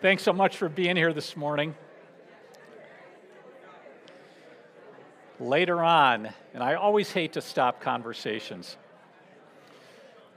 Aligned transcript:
Thanks 0.00 0.22
so 0.22 0.32
much 0.32 0.56
for 0.56 0.68
being 0.68 0.94
here 0.94 1.12
this 1.12 1.36
morning. 1.36 1.74
Later 5.40 5.82
on, 5.82 6.28
and 6.54 6.62
I 6.62 6.74
always 6.74 7.10
hate 7.10 7.32
to 7.32 7.40
stop 7.40 7.80
conversations, 7.80 8.76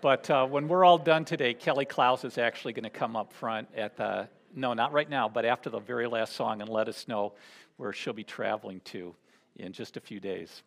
but 0.01 0.27
uh, 0.31 0.47
when 0.47 0.67
we're 0.67 0.83
all 0.83 0.97
done 0.97 1.25
today, 1.25 1.53
Kelly 1.53 1.85
Klaus 1.85 2.25
is 2.25 2.39
actually 2.39 2.73
going 2.73 2.85
to 2.85 2.89
come 2.89 3.15
up 3.15 3.31
front 3.33 3.67
at 3.77 3.97
the, 3.97 4.27
no, 4.55 4.73
not 4.73 4.93
right 4.93 5.07
now, 5.07 5.29
but 5.29 5.45
after 5.45 5.69
the 5.69 5.79
very 5.79 6.07
last 6.07 6.33
song 6.33 6.61
and 6.61 6.67
let 6.67 6.89
us 6.89 7.07
know 7.07 7.33
where 7.77 7.93
she'll 7.93 8.13
be 8.13 8.23
traveling 8.23 8.81
to 8.85 9.13
in 9.57 9.73
just 9.73 9.95
a 9.95 10.01
few 10.01 10.19
days. 10.19 10.63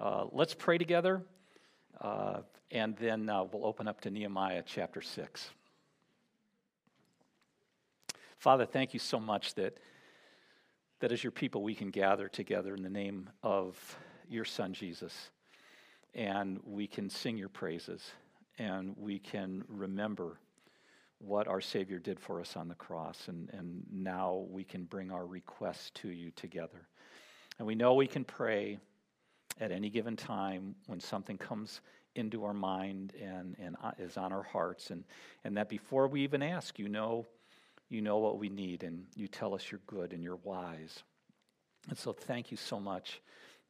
Uh, 0.00 0.24
let's 0.32 0.54
pray 0.54 0.76
together, 0.76 1.22
uh, 2.00 2.40
and 2.72 2.96
then 2.96 3.28
uh, 3.28 3.44
we'll 3.44 3.64
open 3.64 3.86
up 3.86 4.00
to 4.00 4.10
Nehemiah 4.10 4.64
chapter 4.66 5.00
6. 5.00 5.50
Father, 8.38 8.66
thank 8.66 8.92
you 8.92 9.00
so 9.00 9.18
much 9.18 9.54
that, 9.54 9.78
that 11.00 11.10
as 11.10 11.24
your 11.24 11.30
people 11.30 11.62
we 11.62 11.74
can 11.74 11.90
gather 11.90 12.28
together 12.28 12.74
in 12.74 12.82
the 12.82 12.90
name 12.90 13.30
of 13.42 13.98
your 14.28 14.44
Son, 14.44 14.74
Jesus, 14.74 15.30
and 16.14 16.60
we 16.64 16.86
can 16.86 17.08
sing 17.08 17.38
your 17.38 17.48
praises, 17.48 18.02
and 18.58 18.94
we 18.98 19.18
can 19.18 19.64
remember 19.68 20.38
what 21.18 21.48
our 21.48 21.62
Savior 21.62 21.98
did 21.98 22.20
for 22.20 22.40
us 22.40 22.56
on 22.56 22.68
the 22.68 22.74
cross, 22.74 23.28
and, 23.28 23.48
and 23.54 23.82
now 23.90 24.46
we 24.50 24.64
can 24.64 24.84
bring 24.84 25.10
our 25.10 25.26
requests 25.26 25.90
to 25.94 26.10
you 26.10 26.30
together. 26.32 26.88
And 27.58 27.66
we 27.66 27.74
know 27.74 27.94
we 27.94 28.06
can 28.06 28.24
pray 28.24 28.78
at 29.60 29.72
any 29.72 29.88
given 29.88 30.14
time 30.14 30.74
when 30.86 31.00
something 31.00 31.38
comes 31.38 31.80
into 32.14 32.44
our 32.44 32.52
mind 32.52 33.14
and, 33.20 33.56
and 33.58 33.76
uh, 33.82 33.92
is 33.98 34.18
on 34.18 34.30
our 34.30 34.42
hearts, 34.42 34.90
and, 34.90 35.04
and 35.44 35.56
that 35.56 35.70
before 35.70 36.06
we 36.06 36.22
even 36.22 36.42
ask, 36.42 36.78
you 36.78 36.88
know 36.88 37.24
you 37.88 38.00
know 38.00 38.18
what 38.18 38.38
we 38.38 38.48
need, 38.48 38.82
and 38.82 39.04
you 39.14 39.28
tell 39.28 39.54
us 39.54 39.70
you're 39.70 39.80
good 39.86 40.12
and 40.12 40.22
you're 40.22 40.40
wise. 40.42 41.02
And 41.88 41.96
so, 41.96 42.12
thank 42.12 42.50
you 42.50 42.56
so 42.56 42.80
much 42.80 43.20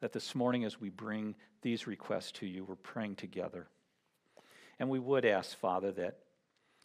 that 0.01 0.13
this 0.13 0.33
morning, 0.35 0.63
as 0.63 0.79
we 0.79 0.89
bring 0.89 1.35
these 1.61 1.87
requests 1.87 2.31
to 2.33 2.45
you, 2.45 2.63
we're 2.63 2.75
praying 2.75 3.15
together. 3.15 3.67
And 4.79 4.89
we 4.89 4.99
would 4.99 5.25
ask, 5.25 5.57
Father, 5.57 5.91
that 5.93 6.19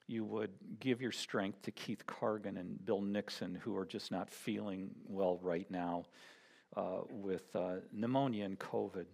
you 0.06 0.24
would 0.24 0.50
give 0.80 1.00
your 1.00 1.12
strength 1.12 1.62
to 1.62 1.70
Keith 1.70 2.06
Cargan 2.06 2.56
and 2.56 2.84
Bill 2.84 3.00
Nixon, 3.00 3.54
who 3.54 3.76
are 3.76 3.86
just 3.86 4.10
not 4.10 4.30
feeling 4.30 4.90
well 5.06 5.38
right 5.42 5.70
now 5.70 6.04
uh, 6.76 7.00
with 7.10 7.54
uh, 7.54 7.76
pneumonia 7.92 8.44
and 8.44 8.58
COVID. 8.58 9.06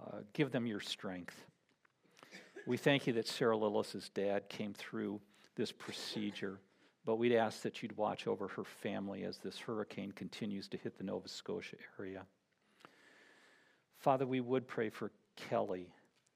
Uh, 0.00 0.18
give 0.32 0.50
them 0.50 0.66
your 0.66 0.80
strength. 0.80 1.44
We 2.66 2.76
thank 2.76 3.06
you 3.06 3.12
that 3.14 3.26
Sarah 3.26 3.56
Lillis's 3.56 4.08
dad 4.10 4.48
came 4.48 4.74
through 4.74 5.20
this 5.56 5.72
procedure 5.72 6.58
but 7.10 7.18
we'd 7.18 7.34
ask 7.34 7.62
that 7.62 7.82
you'd 7.82 7.96
watch 7.96 8.28
over 8.28 8.46
her 8.46 8.62
family 8.62 9.24
as 9.24 9.38
this 9.38 9.58
hurricane 9.58 10.12
continues 10.12 10.68
to 10.68 10.76
hit 10.76 10.96
the 10.96 11.02
Nova 11.02 11.26
Scotia 11.26 11.74
area. 11.98 12.22
Father, 13.98 14.28
we 14.28 14.38
would 14.38 14.68
pray 14.68 14.90
for 14.90 15.10
Kelly 15.34 15.88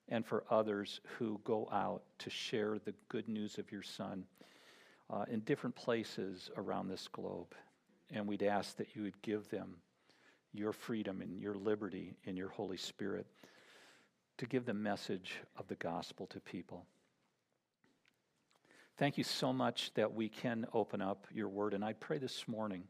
and 0.08 0.26
for 0.26 0.42
others 0.50 1.00
who 1.16 1.40
go 1.44 1.68
out 1.70 2.02
to 2.18 2.28
share 2.28 2.80
the 2.80 2.92
good 3.08 3.28
news 3.28 3.56
of 3.56 3.70
your 3.70 3.84
Son 3.84 4.24
uh, 5.10 5.24
in 5.30 5.38
different 5.42 5.76
places 5.76 6.50
around 6.56 6.88
this 6.88 7.06
globe. 7.06 7.54
And 8.10 8.26
we'd 8.26 8.42
ask 8.42 8.76
that 8.78 8.96
you 8.96 9.02
would 9.02 9.22
give 9.22 9.48
them 9.50 9.76
your 10.52 10.72
freedom 10.72 11.20
and 11.20 11.40
your 11.40 11.54
liberty 11.54 12.16
in 12.24 12.36
your 12.36 12.48
Holy 12.48 12.78
Spirit 12.78 13.28
to 14.38 14.46
give 14.46 14.66
the 14.66 14.74
message 14.74 15.36
of 15.56 15.68
the 15.68 15.76
gospel 15.76 16.26
to 16.26 16.40
people. 16.40 16.84
Thank 18.96 19.18
you 19.18 19.24
so 19.24 19.52
much 19.52 19.92
that 19.94 20.14
we 20.14 20.28
can 20.28 20.66
open 20.72 21.02
up 21.02 21.26
your 21.34 21.48
word. 21.48 21.74
And 21.74 21.84
I 21.84 21.94
pray 21.94 22.18
this 22.18 22.46
morning 22.46 22.84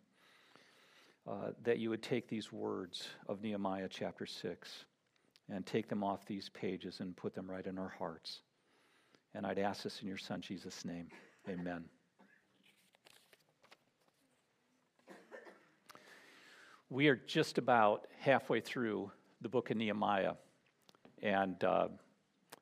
uh, 1.27 1.52
that 1.62 1.78
you 1.78 1.88
would 1.88 2.02
take 2.02 2.28
these 2.28 2.52
words 2.52 3.08
of 3.27 3.41
Nehemiah 3.41 3.88
chapter 3.88 4.27
6 4.27 4.84
and 5.48 5.65
take 5.65 5.88
them 5.88 6.04
off 6.04 6.26
these 6.26 6.50
pages 6.50 7.00
and 7.00 7.16
put 7.16 7.34
them 7.34 7.50
right 7.50 7.66
in 7.66 7.78
our 7.78 7.88
hearts. 7.88 8.41
And 9.34 9.47
I'd 9.47 9.59
ask 9.59 9.82
this 9.82 10.03
in 10.03 10.09
your 10.09 10.19
Son, 10.19 10.42
Jesus' 10.42 10.84
name. 10.84 11.09
Amen. 11.48 11.87
We 16.91 17.09
are 17.09 17.16
just 17.16 17.56
about 17.56 18.09
halfway 18.21 18.60
through 18.60 19.10
the 19.41 19.48
book 19.48 19.71
of 19.71 19.78
Nehemiah. 19.78 20.34
And. 21.22 21.65
Uh, 21.65 21.88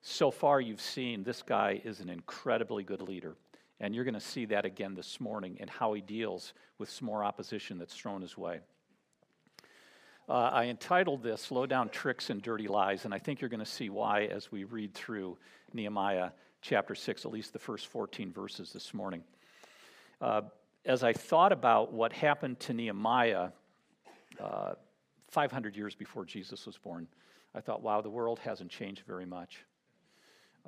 so 0.02 0.32
far 0.32 0.60
you've 0.60 0.80
seen 0.80 1.22
this 1.22 1.42
guy 1.42 1.80
is 1.84 2.00
an 2.00 2.08
incredibly 2.08 2.82
good 2.82 3.00
leader. 3.00 3.36
And 3.78 3.94
you're 3.94 4.04
going 4.04 4.14
to 4.14 4.20
see 4.20 4.44
that 4.46 4.64
again 4.64 4.94
this 4.94 5.20
morning 5.20 5.56
in 5.60 5.68
how 5.68 5.92
he 5.92 6.00
deals 6.00 6.54
with 6.78 6.90
some 6.90 7.06
more 7.06 7.24
opposition 7.24 7.78
that's 7.78 7.94
thrown 7.94 8.20
his 8.20 8.36
way. 8.36 8.60
Uh, 10.28 10.50
I 10.52 10.64
entitled 10.66 11.22
this 11.22 11.42
Slow 11.42 11.66
Down 11.66 11.88
Tricks 11.88 12.30
and 12.30 12.40
Dirty 12.40 12.68
Lies, 12.68 13.04
and 13.04 13.14
I 13.14 13.18
think 13.18 13.40
you're 13.40 13.50
going 13.50 13.60
to 13.60 13.66
see 13.66 13.90
why 13.90 14.26
as 14.26 14.52
we 14.52 14.64
read 14.64 14.94
through 14.94 15.36
Nehemiah 15.72 16.30
chapter 16.60 16.94
6, 16.94 17.24
at 17.24 17.32
least 17.32 17.52
the 17.52 17.58
first 17.58 17.88
14 17.88 18.32
verses 18.32 18.72
this 18.72 18.94
morning. 18.94 19.22
Uh, 20.20 20.42
as 20.84 21.02
I 21.02 21.12
thought 21.12 21.52
about 21.52 21.92
what 21.92 22.12
happened 22.12 22.60
to 22.60 22.72
Nehemiah 22.72 23.50
uh, 24.40 24.72
500 25.28 25.76
years 25.76 25.94
before 25.94 26.24
Jesus 26.24 26.66
was 26.66 26.78
born, 26.78 27.08
I 27.54 27.60
thought, 27.60 27.82
wow, 27.82 28.00
the 28.00 28.10
world 28.10 28.38
hasn't 28.40 28.70
changed 28.70 29.02
very 29.06 29.26
much. 29.26 29.64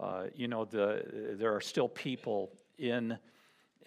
Uh, 0.00 0.24
you 0.34 0.48
know, 0.48 0.64
the, 0.64 1.34
there 1.38 1.54
are 1.54 1.60
still 1.60 1.88
people 1.88 2.50
in 2.78 3.16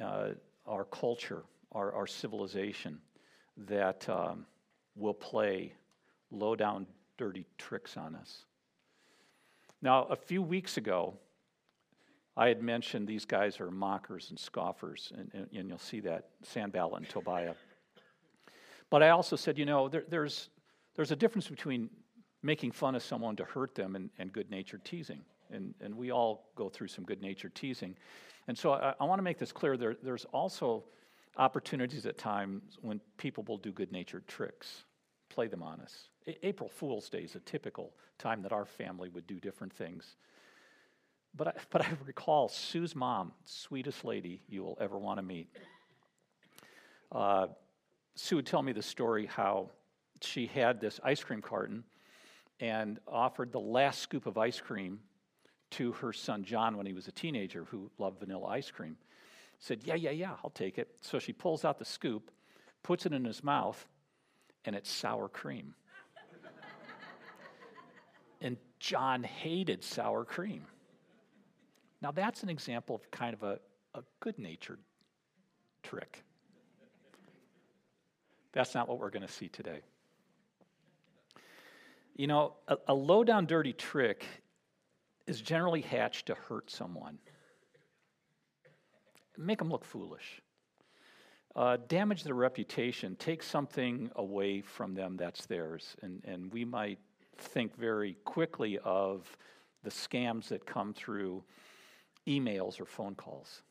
uh, 0.01 0.29
our 0.65 0.85
culture, 0.85 1.43
our, 1.73 1.91
our 1.93 2.07
civilization, 2.07 2.99
that 3.57 4.07
um, 4.07 4.45
will 4.95 5.13
play 5.13 5.73
low 6.31 6.55
down, 6.55 6.87
dirty 7.17 7.45
tricks 7.57 7.97
on 7.97 8.15
us. 8.15 8.45
Now, 9.81 10.05
a 10.05 10.15
few 10.15 10.41
weeks 10.41 10.77
ago, 10.77 11.15
I 12.37 12.47
had 12.47 12.61
mentioned 12.61 13.07
these 13.07 13.25
guys 13.25 13.59
are 13.59 13.71
mockers 13.71 14.29
and 14.29 14.39
scoffers, 14.39 15.11
and, 15.17 15.29
and, 15.33 15.47
and 15.53 15.67
you'll 15.67 15.77
see 15.77 15.99
that 16.01 16.29
Sanballat 16.43 16.97
and 16.97 17.09
Tobiah. 17.09 17.53
But 18.89 19.03
I 19.03 19.09
also 19.09 19.35
said, 19.35 19.57
you 19.57 19.65
know, 19.65 19.89
there, 19.89 20.05
there's, 20.07 20.49
there's 20.95 21.11
a 21.11 21.15
difference 21.15 21.47
between 21.47 21.89
making 22.43 22.71
fun 22.71 22.95
of 22.95 23.03
someone 23.03 23.35
to 23.35 23.43
hurt 23.43 23.75
them 23.75 23.95
and, 23.95 24.09
and 24.19 24.31
good 24.31 24.49
natured 24.49 24.85
teasing 24.85 25.21
and, 25.51 25.73
and 25.81 25.95
we 25.95 26.11
all 26.11 26.49
go 26.55 26.69
through 26.69 26.87
some 26.87 27.03
good 27.03 27.21
natured 27.21 27.55
teasing. 27.55 27.95
And 28.47 28.57
so 28.57 28.73
I, 28.73 28.93
I 28.99 29.03
want 29.03 29.19
to 29.19 29.23
make 29.23 29.37
this 29.37 29.51
clear 29.51 29.77
there, 29.77 29.95
there's 30.01 30.25
also 30.25 30.83
opportunities 31.37 32.05
at 32.05 32.17
times 32.17 32.77
when 32.81 32.99
people 33.17 33.43
will 33.47 33.57
do 33.57 33.71
good 33.71 33.91
natured 33.91 34.27
tricks, 34.27 34.83
play 35.29 35.47
them 35.47 35.61
on 35.61 35.79
us. 35.81 36.09
A- 36.27 36.47
April 36.47 36.69
Fool's 36.69 37.09
Day 37.09 37.19
is 37.19 37.35
a 37.35 37.39
typical 37.41 37.93
time 38.17 38.41
that 38.41 38.51
our 38.51 38.65
family 38.65 39.09
would 39.09 39.27
do 39.27 39.39
different 39.39 39.73
things. 39.73 40.15
But 41.35 41.49
I, 41.49 41.53
but 41.69 41.81
I 41.83 41.89
recall 42.05 42.49
Sue's 42.49 42.95
mom, 42.95 43.31
sweetest 43.45 44.03
lady 44.03 44.41
you 44.49 44.63
will 44.63 44.77
ever 44.81 44.97
want 44.97 45.19
to 45.19 45.23
meet. 45.23 45.49
Uh, 47.11 47.47
Sue 48.15 48.37
would 48.37 48.47
tell 48.47 48.63
me 48.63 48.71
the 48.71 48.81
story 48.81 49.27
how 49.27 49.69
she 50.21 50.47
had 50.47 50.81
this 50.81 50.99
ice 51.03 51.23
cream 51.23 51.41
carton 51.41 51.83
and 52.59 52.99
offered 53.07 53.51
the 53.51 53.59
last 53.59 53.99
scoop 53.99 54.25
of 54.25 54.37
ice 54.37 54.59
cream 54.59 54.99
to 55.71 55.91
her 55.93 56.13
son 56.13 56.43
John 56.43 56.77
when 56.77 56.85
he 56.85 56.93
was 56.93 57.07
a 57.07 57.11
teenager 57.11 57.65
who 57.65 57.89
loved 57.97 58.19
vanilla 58.19 58.47
ice 58.47 58.71
cream. 58.71 58.97
Said, 59.59 59.81
Yeah, 59.83 59.95
yeah, 59.95 60.11
yeah, 60.11 60.33
I'll 60.43 60.51
take 60.51 60.77
it. 60.77 60.89
So 61.01 61.19
she 61.19 61.33
pulls 61.33 61.65
out 61.65 61.79
the 61.79 61.85
scoop, 61.85 62.31
puts 62.83 63.05
it 63.05 63.13
in 63.13 63.25
his 63.25 63.43
mouth, 63.43 63.87
and 64.65 64.75
it's 64.75 64.89
sour 64.89 65.27
cream. 65.27 65.73
and 68.41 68.57
John 68.79 69.23
hated 69.23 69.83
sour 69.83 70.23
cream. 70.23 70.65
Now, 72.01 72.11
that's 72.11 72.43
an 72.43 72.49
example 72.49 72.95
of 72.95 73.09
kind 73.09 73.33
of 73.33 73.43
a, 73.43 73.59
a 73.95 74.03
good 74.19 74.37
natured 74.37 74.79
trick. 75.81 76.23
That's 78.53 78.75
not 78.75 78.87
what 78.87 78.99
we're 78.99 79.09
going 79.09 79.25
to 79.25 79.31
see 79.31 79.49
today. 79.49 79.81
You 82.15 82.27
know, 82.27 82.53
a, 82.67 82.77
a 82.87 82.93
low 82.93 83.23
down 83.23 83.45
dirty 83.45 83.73
trick 83.73 84.25
is 85.27 85.41
generally 85.41 85.81
hatched 85.81 86.27
to 86.27 86.35
hurt 86.35 86.71
someone, 86.71 87.19
make 89.37 89.59
them 89.59 89.69
look 89.69 89.85
foolish, 89.85 90.41
uh, 91.55 91.77
damage 91.87 92.23
their 92.23 92.33
reputation, 92.33 93.15
take 93.17 93.43
something 93.43 94.09
away 94.15 94.61
from 94.61 94.93
them 94.93 95.17
that's 95.17 95.45
theirs. 95.45 95.95
And, 96.01 96.23
and 96.25 96.51
we 96.51 96.63
might 96.63 96.99
think 97.37 97.75
very 97.77 98.15
quickly 98.25 98.79
of 98.83 99.27
the 99.83 99.89
scams 99.89 100.47
that 100.47 100.65
come 100.65 100.93
through 100.93 101.43
emails 102.27 102.79
or 102.79 102.85
phone 102.85 103.15
calls. 103.15 103.61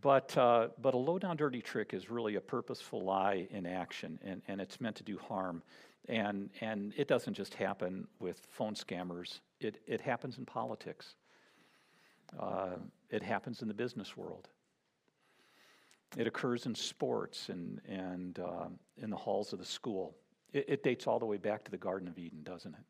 But, 0.00 0.36
uh, 0.36 0.68
but 0.80 0.94
a 0.94 0.98
low 0.98 1.18
down 1.18 1.36
dirty 1.36 1.62
trick 1.62 1.94
is 1.94 2.10
really 2.10 2.34
a 2.34 2.40
purposeful 2.40 3.04
lie 3.04 3.46
in 3.50 3.66
action, 3.66 4.18
and, 4.24 4.42
and 4.48 4.60
it's 4.60 4.80
meant 4.80 4.96
to 4.96 5.04
do 5.04 5.16
harm. 5.16 5.62
And, 6.08 6.50
and 6.60 6.92
it 6.96 7.08
doesn't 7.08 7.34
just 7.34 7.54
happen 7.54 8.06
with 8.20 8.38
phone 8.50 8.74
scammers, 8.74 9.40
it, 9.60 9.80
it 9.86 10.00
happens 10.00 10.38
in 10.38 10.44
politics. 10.44 11.14
Uh, 12.38 12.76
it 13.10 13.22
happens 13.22 13.62
in 13.62 13.68
the 13.68 13.74
business 13.74 14.16
world. 14.16 14.48
It 16.16 16.26
occurs 16.26 16.66
in 16.66 16.74
sports 16.74 17.48
and, 17.48 17.80
and 17.88 18.38
uh, 18.38 18.66
in 19.00 19.10
the 19.10 19.16
halls 19.16 19.52
of 19.52 19.58
the 19.58 19.64
school. 19.64 20.16
It, 20.52 20.64
it 20.68 20.82
dates 20.82 21.06
all 21.06 21.18
the 21.18 21.26
way 21.26 21.36
back 21.36 21.64
to 21.64 21.70
the 21.70 21.76
Garden 21.76 22.08
of 22.08 22.18
Eden, 22.18 22.40
doesn't 22.42 22.74
it? 22.74 22.80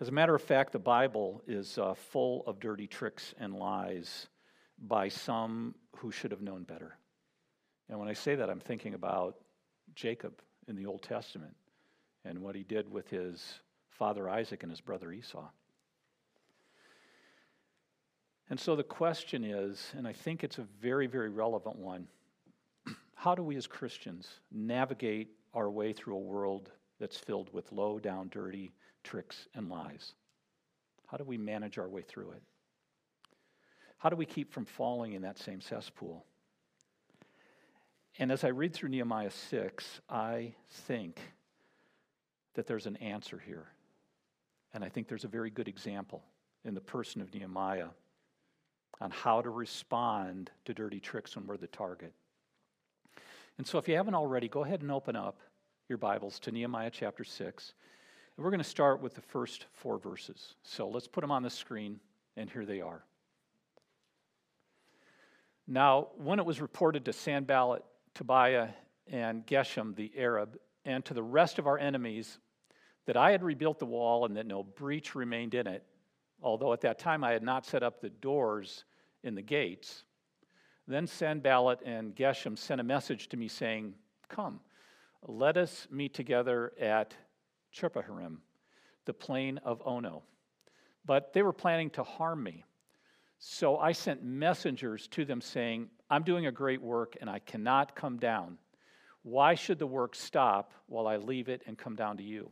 As 0.00 0.08
a 0.08 0.12
matter 0.12 0.34
of 0.34 0.42
fact, 0.42 0.72
the 0.72 0.78
Bible 0.78 1.42
is 1.46 1.78
uh, 1.78 1.94
full 1.94 2.42
of 2.46 2.58
dirty 2.58 2.86
tricks 2.86 3.34
and 3.38 3.54
lies 3.54 4.28
by 4.78 5.08
some 5.08 5.74
who 5.96 6.10
should 6.10 6.32
have 6.32 6.42
known 6.42 6.64
better. 6.64 6.96
And 7.88 7.98
when 7.98 8.08
I 8.08 8.12
say 8.12 8.34
that, 8.34 8.50
I'm 8.50 8.60
thinking 8.60 8.94
about 8.94 9.36
Jacob 9.94 10.40
in 10.68 10.76
the 10.76 10.86
Old 10.86 11.02
Testament 11.02 11.54
and 12.24 12.40
what 12.40 12.54
he 12.54 12.62
did 12.62 12.90
with 12.90 13.08
his 13.08 13.60
father 13.90 14.28
Isaac 14.28 14.62
and 14.62 14.72
his 14.72 14.80
brother 14.80 15.12
Esau. 15.12 15.48
And 18.50 18.60
so 18.60 18.76
the 18.76 18.84
question 18.84 19.44
is, 19.44 19.92
and 19.96 20.06
I 20.06 20.12
think 20.12 20.44
it's 20.44 20.58
a 20.58 20.66
very, 20.80 21.06
very 21.06 21.30
relevant 21.30 21.76
one 21.76 22.06
how 23.14 23.34
do 23.34 23.42
we 23.42 23.56
as 23.56 23.66
Christians 23.66 24.28
navigate 24.52 25.28
our 25.54 25.70
way 25.70 25.92
through 25.92 26.16
a 26.16 26.20
world 26.20 26.70
that's 27.00 27.16
filled 27.16 27.52
with 27.52 27.72
low 27.72 27.98
down, 27.98 28.28
dirty 28.28 28.72
tricks 29.02 29.48
and 29.54 29.68
lies? 29.68 30.14
How 31.06 31.16
do 31.16 31.24
we 31.24 31.38
manage 31.38 31.78
our 31.78 31.88
way 31.88 32.02
through 32.02 32.32
it? 32.32 32.42
How 33.98 34.10
do 34.10 34.16
we 34.16 34.26
keep 34.26 34.52
from 34.52 34.66
falling 34.66 35.14
in 35.14 35.22
that 35.22 35.38
same 35.38 35.60
cesspool? 35.60 36.26
And 38.18 38.30
as 38.30 38.44
I 38.44 38.48
read 38.48 38.72
through 38.72 38.90
Nehemiah 38.90 39.30
6, 39.30 40.00
I 40.08 40.54
think 40.70 41.20
that 42.54 42.66
there's 42.66 42.86
an 42.86 42.96
answer 42.96 43.42
here. 43.44 43.66
And 44.72 44.84
I 44.84 44.88
think 44.88 45.08
there's 45.08 45.24
a 45.24 45.28
very 45.28 45.50
good 45.50 45.68
example 45.68 46.22
in 46.64 46.74
the 46.74 46.80
person 46.80 47.20
of 47.20 47.32
Nehemiah 47.34 47.88
on 49.00 49.10
how 49.10 49.40
to 49.40 49.50
respond 49.50 50.50
to 50.64 50.74
dirty 50.74 51.00
tricks 51.00 51.34
when 51.34 51.46
we're 51.46 51.56
the 51.56 51.66
target. 51.66 52.12
And 53.58 53.66
so, 53.66 53.78
if 53.78 53.88
you 53.88 53.96
haven't 53.96 54.14
already, 54.14 54.48
go 54.48 54.64
ahead 54.64 54.82
and 54.82 54.90
open 54.90 55.16
up 55.16 55.40
your 55.88 55.98
Bibles 55.98 56.38
to 56.40 56.52
Nehemiah 56.52 56.90
chapter 56.90 57.24
6. 57.24 57.74
And 58.36 58.44
we're 58.44 58.50
going 58.50 58.58
to 58.58 58.64
start 58.64 59.00
with 59.00 59.14
the 59.14 59.20
first 59.20 59.66
four 59.72 59.98
verses. 59.98 60.54
So, 60.62 60.88
let's 60.88 61.06
put 61.06 61.20
them 61.20 61.30
on 61.30 61.42
the 61.42 61.50
screen, 61.50 62.00
and 62.36 62.48
here 62.50 62.64
they 62.64 62.80
are. 62.80 63.04
Now, 65.66 66.08
when 66.16 66.38
it 66.38 66.46
was 66.46 66.60
reported 66.60 67.04
to 67.04 67.12
Sanballat, 67.12 67.84
Tobiah, 68.14 68.68
and 69.06 69.46
Geshem 69.46 69.94
the 69.94 70.12
Arab, 70.16 70.56
and 70.84 71.04
to 71.04 71.14
the 71.14 71.22
rest 71.22 71.58
of 71.58 71.66
our 71.66 71.78
enemies 71.78 72.38
that 73.06 73.16
I 73.16 73.32
had 73.32 73.42
rebuilt 73.42 73.78
the 73.78 73.86
wall 73.86 74.24
and 74.24 74.36
that 74.36 74.46
no 74.46 74.62
breach 74.62 75.14
remained 75.14 75.54
in 75.54 75.66
it, 75.66 75.84
although 76.42 76.72
at 76.72 76.80
that 76.82 76.98
time 76.98 77.22
I 77.22 77.32
had 77.32 77.42
not 77.42 77.66
set 77.66 77.82
up 77.82 78.00
the 78.00 78.10
doors 78.10 78.84
in 79.22 79.34
the 79.34 79.42
gates. 79.42 80.04
Then 80.86 81.06
Sanballat 81.06 81.80
and 81.84 82.14
Geshem 82.14 82.58
sent 82.58 82.80
a 82.80 82.84
message 82.84 83.28
to 83.30 83.36
me 83.36 83.48
saying, 83.48 83.94
Come, 84.28 84.60
let 85.22 85.56
us 85.56 85.86
meet 85.90 86.14
together 86.14 86.72
at 86.80 87.14
Chephahirim, 87.74 88.38
the 89.06 89.14
plain 89.14 89.58
of 89.64 89.82
Ono. 89.84 90.22
But 91.04 91.32
they 91.32 91.42
were 91.42 91.52
planning 91.52 91.90
to 91.90 92.02
harm 92.02 92.42
me. 92.42 92.64
So 93.38 93.78
I 93.78 93.92
sent 93.92 94.22
messengers 94.22 95.08
to 95.08 95.24
them 95.24 95.40
saying, 95.40 95.88
I'm 96.14 96.22
doing 96.22 96.46
a 96.46 96.52
great 96.52 96.80
work 96.80 97.16
and 97.20 97.28
I 97.28 97.40
cannot 97.40 97.96
come 97.96 98.18
down. 98.18 98.58
Why 99.24 99.56
should 99.56 99.80
the 99.80 99.86
work 99.86 100.14
stop 100.14 100.72
while 100.86 101.08
I 101.08 101.16
leave 101.16 101.48
it 101.48 101.62
and 101.66 101.76
come 101.76 101.96
down 101.96 102.18
to 102.18 102.22
you? 102.22 102.50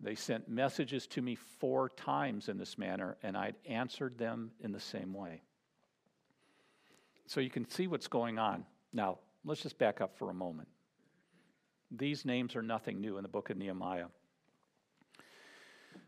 They 0.00 0.14
sent 0.14 0.48
messages 0.48 1.06
to 1.08 1.20
me 1.20 1.34
four 1.34 1.90
times 1.90 2.48
in 2.48 2.56
this 2.56 2.78
manner, 2.78 3.18
and 3.22 3.36
I'd 3.36 3.56
answered 3.68 4.16
them 4.16 4.52
in 4.60 4.72
the 4.72 4.80
same 4.80 5.12
way. 5.12 5.42
So 7.26 7.40
you 7.40 7.50
can 7.50 7.68
see 7.68 7.86
what's 7.86 8.08
going 8.08 8.38
on. 8.38 8.64
Now, 8.94 9.18
let's 9.44 9.60
just 9.60 9.76
back 9.76 10.00
up 10.00 10.16
for 10.16 10.30
a 10.30 10.34
moment. 10.34 10.68
These 11.90 12.24
names 12.24 12.56
are 12.56 12.62
nothing 12.62 12.98
new 12.98 13.18
in 13.18 13.24
the 13.24 13.28
book 13.28 13.50
of 13.50 13.58
Nehemiah. 13.58 14.06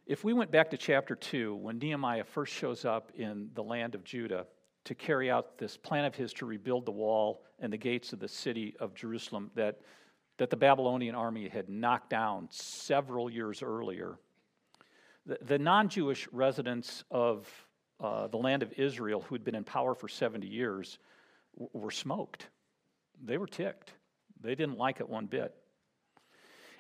If 0.07 0.25
we 0.25 0.33
went 0.33 0.51
back 0.51 0.71
to 0.71 0.79
chapter 0.79 1.17
2, 1.17 1.55
when 1.57 1.79
Nehemiah 1.79 2.25
first 2.25 2.55
shows 2.55 2.87
up 2.87 3.13
in 3.15 3.51
the 3.53 3.63
land 3.63 3.95
of 3.95 4.05
Judah 4.05 4.47
to 4.85 4.95
carry 4.95 5.31
out 5.31 5.59
this 5.59 5.77
plan 5.77 6.05
of 6.05 6.15
his 6.15 6.33
to 6.35 6.47
rebuild 6.47 6.87
the 6.87 6.93
wall 6.93 7.43
and 7.59 7.73
the 7.73 7.77
gates 7.79 8.13
of 8.13 8.19
the 8.19 8.29
city 8.29 8.75
of 8.81 8.95
Jerusalem 8.95 9.51
that 9.55 9.81
that 10.41 10.49
the 10.49 10.57
Babylonian 10.57 11.15
army 11.15 11.49
had 11.49 11.69
knocked 11.69 12.09
down 12.09 12.49
several 12.51 13.29
years 13.29 13.63
earlier. 13.63 14.19
The, 15.27 15.37
the 15.43 15.59
non 15.59 15.91
Jewish 15.91 16.27
residents 16.33 17.05
of 17.11 17.47
uh, 18.01 18.27
the 18.29 18.39
land 18.39 18.63
of 18.63 18.73
Israel, 18.79 19.21
who 19.21 19.35
had 19.35 19.45
been 19.45 19.55
in 19.55 19.65
power 19.65 19.95
for 19.95 20.09
70 20.09 20.47
years, 20.47 20.99
w- 21.59 21.69
were 21.75 21.91
smoked. 21.91 22.49
They 23.23 23.37
were 23.37 23.47
ticked. 23.47 23.93
They 24.41 24.55
didn't 24.55 24.79
like 24.79 25.01
it 25.01 25.09
one 25.11 25.27
bit. 25.27 25.55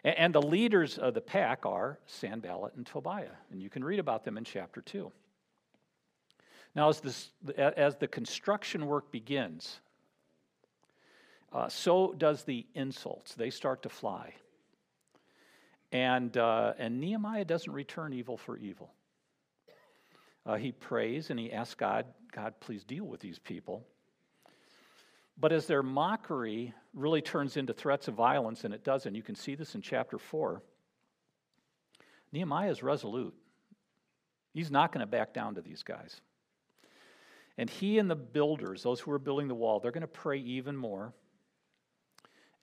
And, 0.05 0.17
and 0.17 0.35
the 0.35 0.41
leaders 0.41 0.97
of 0.97 1.13
the 1.13 1.21
pack 1.21 1.67
are 1.67 1.99
Sanballat 2.07 2.73
and 2.77 2.87
Tobiah, 2.87 3.37
and 3.53 3.61
you 3.61 3.69
can 3.69 3.85
read 3.85 3.99
about 3.99 4.25
them 4.25 4.39
in 4.39 4.45
chapter 4.45 4.81
2. 4.81 5.13
Now, 6.75 6.89
as, 6.89 7.01
this, 7.01 7.31
as 7.57 7.97
the 7.97 8.07
construction 8.07 8.87
work 8.87 9.11
begins, 9.11 9.81
uh, 11.53 11.69
so 11.69 12.15
does 12.17 12.45
the 12.45 12.67
insults. 12.75 13.35
They 13.35 13.51
start 13.51 13.83
to 13.83 13.89
fly. 13.89 14.35
And, 15.93 16.37
uh, 16.37 16.75
and 16.79 17.01
Nehemiah 17.01 17.45
doesn't 17.45 17.73
return 17.73 18.13
evil 18.13 18.37
for 18.37 18.57
evil. 18.57 18.93
Uh, 20.47 20.57
he 20.57 20.73
prays 20.73 21.31
and 21.31 21.39
he 21.39 21.53
asks 21.53 21.75
God, 21.75 22.07
God, 22.33 22.55
please 22.61 22.85
deal 22.85 23.05
with 23.05 23.21
these 23.21 23.39
people. 23.39 23.85
But 25.39 25.53
as 25.53 25.67
their 25.67 25.83
mockery 25.83 26.75
really 26.95 27.23
turns 27.23 27.57
into 27.57 27.73
threats 27.73 28.09
of 28.09 28.15
violence, 28.15 28.65
and 28.65 28.75
it 28.75 28.85
does, 28.85 29.07
and 29.07 29.17
you 29.17 29.23
can 29.23 29.35
see 29.35 29.55
this 29.55 29.75
in 29.75 29.81
chapter 29.81 30.19
4, 30.19 30.63
Nehemiah 32.33 32.71
is 32.71 32.83
resolute. 32.83 33.35
He's 34.53 34.71
not 34.71 34.93
going 34.93 35.01
to 35.01 35.11
back 35.11 35.33
down 35.33 35.55
to 35.55 35.61
these 35.61 35.83
guys. 35.83 36.21
And 37.61 37.69
he 37.69 37.99
and 37.99 38.11
the 38.11 38.17
builders, 38.17 38.83
those 38.83 39.01
who 39.01 39.13
are 39.13 39.19
building 39.19 39.47
the 39.47 39.55
wall, 39.55 39.81
they're 39.81 39.93
going 39.93 40.01
to 40.01 40.07
pray 40.07 40.39
even 40.39 40.75
more 40.75 41.13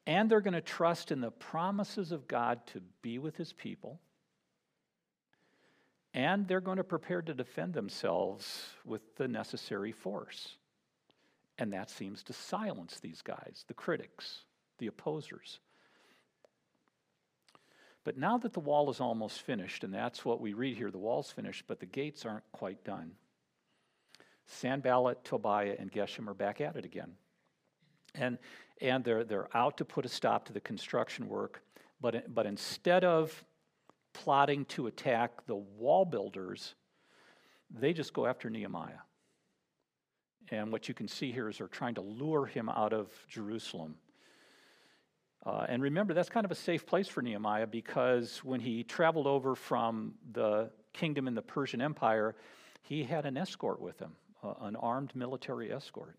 and 0.08 0.28
they're 0.28 0.42
going 0.42 0.56
to 0.56 0.62
trust 0.62 1.12
in 1.12 1.22
the 1.22 1.30
promises 1.30 2.12
of 2.12 2.28
God 2.28 2.66
to 2.74 2.82
be 3.04 3.20
with 3.20 3.36
his 3.36 3.54
people. 3.54 4.00
And 6.16 6.48
they're 6.48 6.62
going 6.62 6.78
to 6.78 6.84
prepare 6.84 7.22
to 7.22 7.36
defend 7.36 7.76
themselves 7.76 8.70
with 8.86 9.16
the 9.18 9.28
necessary 9.28 9.92
force. 9.92 10.56
And 11.60 11.72
that 11.74 11.92
seems 11.92 12.24
to 12.24 12.34
silence 12.34 13.00
these 13.00 13.22
guys, 13.22 13.66
the 13.68 13.76
critics, 13.76 14.46
the 14.80 14.88
opposers. 14.88 15.60
But 18.04 18.18
now 18.18 18.40
that 18.40 18.54
the 18.54 18.62
wall 18.62 18.90
is 18.90 19.00
almost 19.00 19.44
finished, 19.44 19.84
and 19.84 19.94
that's 19.94 20.26
what 20.26 20.42
we 20.42 20.54
read 20.54 20.76
here 20.76 20.90
the 20.90 20.98
wall's 20.98 21.30
finished, 21.30 21.66
but 21.68 21.80
the 21.80 21.86
gates 21.86 22.26
aren't 22.26 22.52
quite 22.52 22.84
done. 22.84 23.12
Sanballat, 24.48 25.24
Tobiah, 25.24 25.76
and 25.78 25.92
Geshem 25.92 26.28
are 26.28 26.34
back 26.34 26.62
at 26.62 26.76
it 26.76 26.86
again. 26.86 27.14
And 28.16 28.38
and 28.82 29.04
they're, 29.04 29.24
they're 29.24 29.56
out 29.56 29.78
to 29.78 29.86
put 29.86 30.06
a 30.06 30.10
stop 30.10 30.46
to 30.46 30.54
the 30.54 30.60
construction 30.60 31.28
work. 31.28 31.64
But, 32.00 32.34
but 32.34 32.46
instead 32.46 33.04
of 33.04 33.44
plotting 34.14 34.66
to 34.66 34.88
attack 34.88 35.46
the 35.48 35.56
wall 35.56 36.06
builders, 36.06 36.76
they 37.72 37.94
just 37.94 38.14
go 38.14 38.26
after 38.26 38.50
Nehemiah. 38.50 39.00
And 40.50 40.72
what 40.72 40.88
you 40.88 40.94
can 40.94 41.08
see 41.08 41.32
here 41.32 41.50
is 41.50 41.58
they're 41.58 41.68
trying 41.68 41.96
to 41.96 42.02
lure 42.02 42.46
him 42.46 42.70
out 42.70 42.94
of 42.94 43.12
Jerusalem. 43.28 43.96
Uh, 45.46 45.66
and 45.68 45.82
remember, 45.82 46.14
that's 46.14 46.30
kind 46.30 46.46
of 46.46 46.52
a 46.52 46.56
safe 46.56 46.86
place 46.86 47.08
for 47.08 47.22
Nehemiah 47.22 47.68
because 47.68 48.44
when 48.44 48.60
he 48.60 48.84
traveled 48.84 49.28
over 49.28 49.56
from 49.56 50.14
the 50.32 50.70
kingdom 50.94 51.28
in 51.28 51.36
the 51.36 51.42
Persian 51.42 51.82
Empire, 51.82 52.36
he 52.82 53.04
had 53.04 53.26
an 53.26 53.38
escort 53.38 53.82
with 53.82 54.00
him, 54.00 54.16
uh, 54.44 54.54
an 54.62 54.76
armed 54.76 55.16
military 55.16 55.72
escort. 55.72 56.18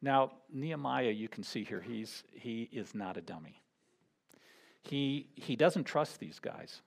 Now, 0.00 0.32
Nehemiah, 0.52 1.10
you 1.10 1.28
can 1.28 1.44
see 1.44 1.62
here, 1.62 1.80
he's, 1.80 2.24
he 2.32 2.68
is 2.72 2.94
not 2.94 3.16
a 3.16 3.20
dummy. 3.20 3.62
He, 4.82 5.28
he 5.36 5.54
doesn't 5.54 5.84
trust 5.84 6.18
these 6.18 6.40
guys. 6.40 6.82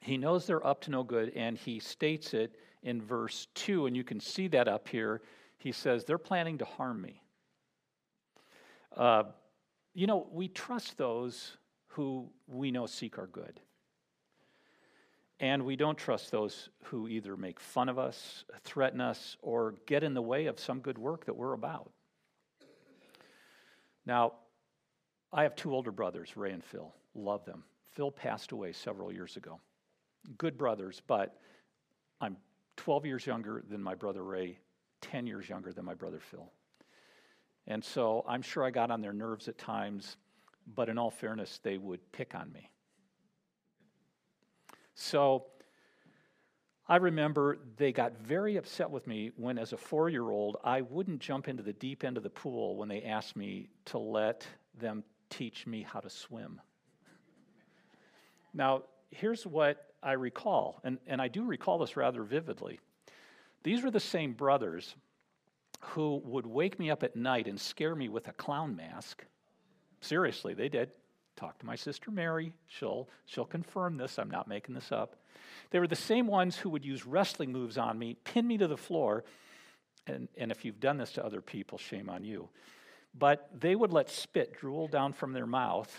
He 0.00 0.16
knows 0.16 0.46
they're 0.46 0.66
up 0.66 0.80
to 0.82 0.90
no 0.90 1.02
good, 1.02 1.32
and 1.36 1.58
he 1.58 1.78
states 1.78 2.32
it 2.32 2.56
in 2.82 3.02
verse 3.02 3.48
2, 3.54 3.86
and 3.86 3.96
you 3.96 4.04
can 4.04 4.20
see 4.20 4.48
that 4.48 4.66
up 4.66 4.88
here. 4.88 5.20
He 5.58 5.72
says, 5.72 6.04
They're 6.04 6.16
planning 6.16 6.58
to 6.58 6.64
harm 6.64 7.02
me. 7.02 7.22
Uh, 8.96 9.24
you 9.94 10.06
know, 10.06 10.26
we 10.30 10.48
trust 10.48 10.96
those 10.96 11.56
who 11.88 12.28
we 12.46 12.70
know 12.70 12.86
seek 12.86 13.18
our 13.18 13.26
good. 13.26 13.60
And 15.38 15.66
we 15.66 15.76
don't 15.76 15.98
trust 15.98 16.30
those 16.30 16.70
who 16.84 17.08
either 17.08 17.36
make 17.36 17.60
fun 17.60 17.88
of 17.90 17.98
us, 17.98 18.44
threaten 18.64 19.00
us, 19.00 19.36
or 19.42 19.74
get 19.86 20.02
in 20.02 20.14
the 20.14 20.22
way 20.22 20.46
of 20.46 20.58
some 20.58 20.80
good 20.80 20.96
work 20.96 21.26
that 21.26 21.36
we're 21.36 21.52
about. 21.52 21.90
Now, 24.06 24.32
I 25.32 25.42
have 25.42 25.54
two 25.54 25.74
older 25.74 25.90
brothers, 25.92 26.36
Ray 26.36 26.52
and 26.52 26.64
Phil. 26.64 26.94
Love 27.14 27.44
them. 27.44 27.64
Phil 27.92 28.10
passed 28.10 28.52
away 28.52 28.72
several 28.72 29.12
years 29.12 29.36
ago. 29.36 29.60
good 30.38 30.56
brothers, 30.56 31.02
but 31.06 31.38
I'm 32.20 32.36
12 32.76 33.06
years 33.06 33.26
younger 33.26 33.62
than 33.68 33.82
my 33.82 33.94
brother 33.94 34.22
Ray, 34.22 34.58
10 35.00 35.26
years 35.26 35.48
younger 35.48 35.72
than 35.72 35.84
my 35.84 35.94
brother 35.94 36.20
Phil. 36.20 36.50
And 37.66 37.82
so 37.82 38.24
I'm 38.28 38.42
sure 38.42 38.64
I 38.64 38.70
got 38.70 38.90
on 38.90 39.00
their 39.00 39.12
nerves 39.12 39.48
at 39.48 39.58
times, 39.58 40.16
but 40.74 40.88
in 40.88 40.98
all 40.98 41.10
fairness, 41.10 41.60
they 41.62 41.78
would 41.78 42.00
pick 42.12 42.34
on 42.34 42.52
me. 42.52 42.70
So 44.96 45.44
I 46.88 46.96
remember 46.96 47.58
they 47.76 47.92
got 47.92 48.18
very 48.18 48.56
upset 48.56 48.90
with 48.90 49.06
me 49.06 49.30
when, 49.36 49.58
as 49.58 49.72
a 49.72 49.76
four 49.76 50.08
year 50.08 50.30
old, 50.30 50.56
I 50.64 50.80
wouldn't 50.80 51.20
jump 51.20 51.48
into 51.48 51.62
the 51.62 51.74
deep 51.74 52.02
end 52.02 52.16
of 52.16 52.22
the 52.22 52.30
pool 52.30 52.76
when 52.76 52.88
they 52.88 53.02
asked 53.02 53.36
me 53.36 53.68
to 53.86 53.98
let 53.98 54.46
them 54.78 55.04
teach 55.28 55.66
me 55.66 55.82
how 55.82 56.00
to 56.00 56.08
swim. 56.08 56.60
Now, 58.54 58.84
here's 59.10 59.46
what 59.46 59.92
I 60.02 60.12
recall, 60.12 60.80
and, 60.82 60.98
and 61.06 61.20
I 61.20 61.28
do 61.28 61.44
recall 61.44 61.78
this 61.78 61.96
rather 61.96 62.22
vividly. 62.22 62.80
These 63.62 63.82
were 63.82 63.90
the 63.90 64.00
same 64.00 64.32
brothers 64.32 64.96
who 65.80 66.22
would 66.24 66.46
wake 66.46 66.78
me 66.78 66.90
up 66.90 67.02
at 67.02 67.16
night 67.16 67.48
and 67.48 67.60
scare 67.60 67.94
me 67.94 68.08
with 68.08 68.28
a 68.28 68.32
clown 68.32 68.74
mask. 68.74 69.24
Seriously, 70.00 70.54
they 70.54 70.70
did. 70.70 70.90
Talk 71.36 71.58
to 71.58 71.66
my 71.66 71.76
sister 71.76 72.10
Mary. 72.10 72.52
She'll, 72.66 73.08
she'll 73.26 73.44
confirm 73.44 73.96
this. 73.96 74.18
I'm 74.18 74.30
not 74.30 74.48
making 74.48 74.74
this 74.74 74.90
up. 74.90 75.16
They 75.70 75.78
were 75.78 75.86
the 75.86 75.96
same 75.96 76.26
ones 76.26 76.56
who 76.56 76.70
would 76.70 76.84
use 76.84 77.06
wrestling 77.06 77.52
moves 77.52 77.76
on 77.78 77.98
me, 77.98 78.16
pin 78.24 78.46
me 78.46 78.58
to 78.58 78.66
the 78.66 78.76
floor. 78.76 79.24
And, 80.06 80.28
and 80.36 80.50
if 80.50 80.64
you've 80.64 80.80
done 80.80 80.96
this 80.98 81.12
to 81.12 81.24
other 81.24 81.40
people, 81.40 81.78
shame 81.78 82.08
on 82.08 82.24
you. 82.24 82.48
But 83.18 83.48
they 83.58 83.74
would 83.74 83.92
let 83.92 84.10
spit 84.10 84.58
drool 84.58 84.88
down 84.88 85.12
from 85.12 85.32
their 85.32 85.46
mouth 85.46 85.94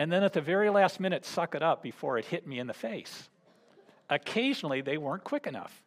and 0.00 0.10
then 0.10 0.22
at 0.22 0.32
the 0.32 0.40
very 0.40 0.70
last 0.70 0.98
minute, 0.98 1.26
suck 1.26 1.54
it 1.54 1.62
up 1.62 1.82
before 1.82 2.16
it 2.16 2.24
hit 2.24 2.46
me 2.46 2.58
in 2.58 2.66
the 2.66 2.72
face. 2.72 3.28
Occasionally, 4.08 4.80
they 4.80 4.96
weren't 4.96 5.24
quick 5.24 5.46
enough. 5.46 5.82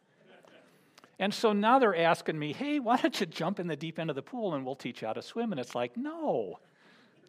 And 1.18 1.34
so 1.34 1.52
now 1.52 1.80
they're 1.80 1.96
asking 1.96 2.38
me, 2.38 2.52
hey, 2.52 2.78
why 2.78 2.96
don't 2.96 3.18
you 3.18 3.26
jump 3.26 3.58
in 3.58 3.66
the 3.66 3.74
deep 3.74 3.98
end 3.98 4.10
of 4.10 4.16
the 4.16 4.22
pool 4.22 4.54
and 4.54 4.64
we'll 4.64 4.76
teach 4.76 5.02
you 5.02 5.08
how 5.08 5.14
to 5.14 5.22
swim? 5.22 5.50
And 5.50 5.60
it's 5.60 5.74
like, 5.74 5.96
no, 5.96 6.60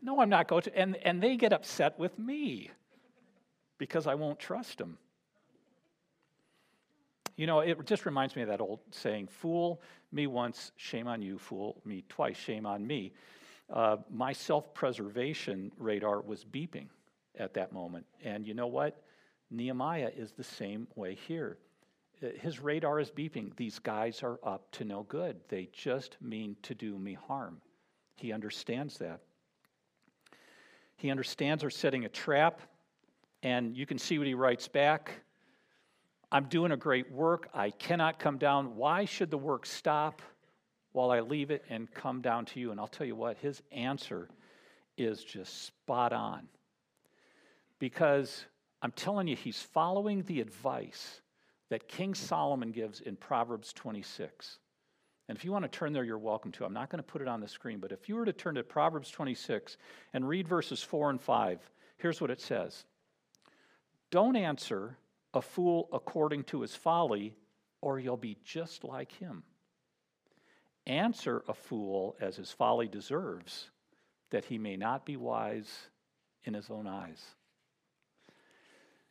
no, 0.06 0.22
I'm 0.22 0.30
not 0.30 0.48
going 0.48 0.62
to. 0.64 0.78
And, 0.78 0.96
and 0.98 1.22
they 1.22 1.36
get 1.36 1.52
upset 1.52 1.98
with 2.00 2.18
me 2.18 2.72
because 3.78 4.08
I 4.08 4.16
won't 4.16 4.40
trust 4.40 4.78
them. 4.78 4.98
You 7.36 7.48
know, 7.48 7.60
it 7.60 7.86
just 7.86 8.06
reminds 8.06 8.36
me 8.36 8.44
of 8.44 8.48
that 8.48 8.62
old 8.62 8.80
saying 8.92 9.28
fool 9.28 9.82
me 10.12 10.28
once, 10.28 10.72
shame 10.78 11.08
on 11.08 11.22
you, 11.22 11.38
fool 11.38 11.82
me 11.84 12.06
twice, 12.08 12.38
shame 12.38 12.66
on 12.66 12.88
me 12.88 13.12
uh, 13.72 13.98
my 14.12 14.34
self 14.34 14.74
preservation 14.74 15.72
radar 15.78 16.22
was 16.22 16.44
beeping 16.44 16.88
at 17.38 17.54
that 17.54 17.74
moment. 17.74 18.06
And 18.24 18.46
you 18.46 18.54
know 18.54 18.68
what? 18.68 19.02
Nehemiah 19.52 20.12
is 20.16 20.32
the 20.32 20.44
same 20.44 20.88
way 20.96 21.16
here. 21.16 21.58
Uh, 22.24 22.28
his 22.40 22.60
radar 22.60 23.00
is 23.00 23.12
beeping. 23.12 23.56
These 23.56 23.80
guys 23.80 24.24
are 24.24 24.40
up 24.44 24.72
to 24.74 24.86
no 24.86 25.04
good. 25.04 25.38
They 25.50 25.70
just 25.74 26.18
mean 26.22 26.56
to 26.64 26.76
do 26.76 26.98
me 26.98 27.14
harm. 27.14 27.62
He 28.16 28.32
understands 28.32 28.98
that. 29.00 29.22
He 30.98 31.12
understands 31.12 31.62
they're 31.62 31.70
setting 31.70 32.06
a 32.06 32.10
trap, 32.10 32.62
and 33.44 33.76
you 33.76 33.86
can 33.86 33.98
see 33.98 34.18
what 34.18 34.28
he 34.28 34.34
writes 34.34 34.68
back. 34.68 35.12
I'm 36.32 36.46
doing 36.46 36.72
a 36.72 36.78
great 36.78 37.12
work. 37.12 37.50
I 37.54 37.70
cannot 37.70 38.20
come 38.20 38.38
down. 38.38 38.76
Why 38.76 39.06
should 39.06 39.30
the 39.30 39.38
work 39.38 39.66
stop? 39.66 40.22
while 40.96 41.12
I 41.12 41.20
leave 41.20 41.52
it 41.52 41.66
and 41.70 41.94
come 41.94 42.22
down 42.22 42.46
to 42.46 42.60
you. 42.60 42.72
And 42.72 42.80
I'll 42.80 42.88
tell 42.88 43.06
you 43.06 43.18
what, 43.18 43.38
his 43.38 43.62
answer 43.72 44.30
is 44.98 45.22
just 45.22 45.66
spot 45.66 46.14
on. 46.14 46.48
Because 47.80 48.46
I'm 48.82 48.94
telling 48.94 49.28
you, 49.28 49.36
he's 49.36 49.62
following 49.62 50.24
the 50.24 50.40
advice 50.40 51.20
that 51.70 51.90
King 51.90 52.14
Solomon 52.14 52.72
gives 52.72 53.02
in 53.02 53.18
Proverbs 53.18 53.74
26. 53.74 54.60
And 55.28 55.38
if 55.38 55.44
you 55.44 55.52
want 55.52 55.64
to 55.64 55.70
turn 55.70 55.94
there, 55.94 56.04
you're 56.04 56.18
welcome 56.18 56.52
to. 56.54 56.66
I'm 56.66 56.74
not 56.74 56.90
going 56.90 57.04
to 57.04 57.04
put 57.04 57.22
it 57.22 57.28
on 57.28 57.42
the 57.42 57.48
screen, 57.48 57.80
but 57.80 57.92
if 57.92 58.08
you 58.08 58.16
were 58.16 58.26
to 58.26 58.34
turn 58.34 58.56
to 58.56 58.64
Proverbs 58.64 59.10
26 59.10 59.78
and 60.14 60.28
read 60.28 60.48
verses 60.48 60.84
4 60.84 61.10
and 61.10 61.22
5, 61.22 61.60
here's 61.98 62.22
what 62.22 62.32
it 62.32 62.42
says 62.42 62.86
Don't 64.12 64.36
answer 64.36 64.98
a 65.34 65.42
fool 65.42 65.90
according 65.92 66.44
to 66.46 66.62
his 66.62 66.76
folly, 66.76 67.36
or 67.82 68.00
you'll 68.00 68.18
be 68.18 68.38
just 68.44 68.84
like 68.84 69.12
him 69.12 69.44
answer 70.88 71.44
a 71.48 71.54
fool 71.54 72.16
as 72.20 72.36
his 72.36 72.52
folly 72.52 72.88
deserves, 72.88 73.70
that 74.32 74.46
he 74.46 74.58
may 74.58 74.76
not 74.76 75.06
be 75.06 75.18
wise 75.18 75.90
in 76.44 76.54
his 76.54 76.70
own 76.70 76.88
eyes. 76.88 77.24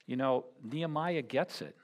You 0.06 0.16
know, 0.16 0.44
Nehemiah 0.62 1.23
gets 1.23 1.62
it. 1.62 1.76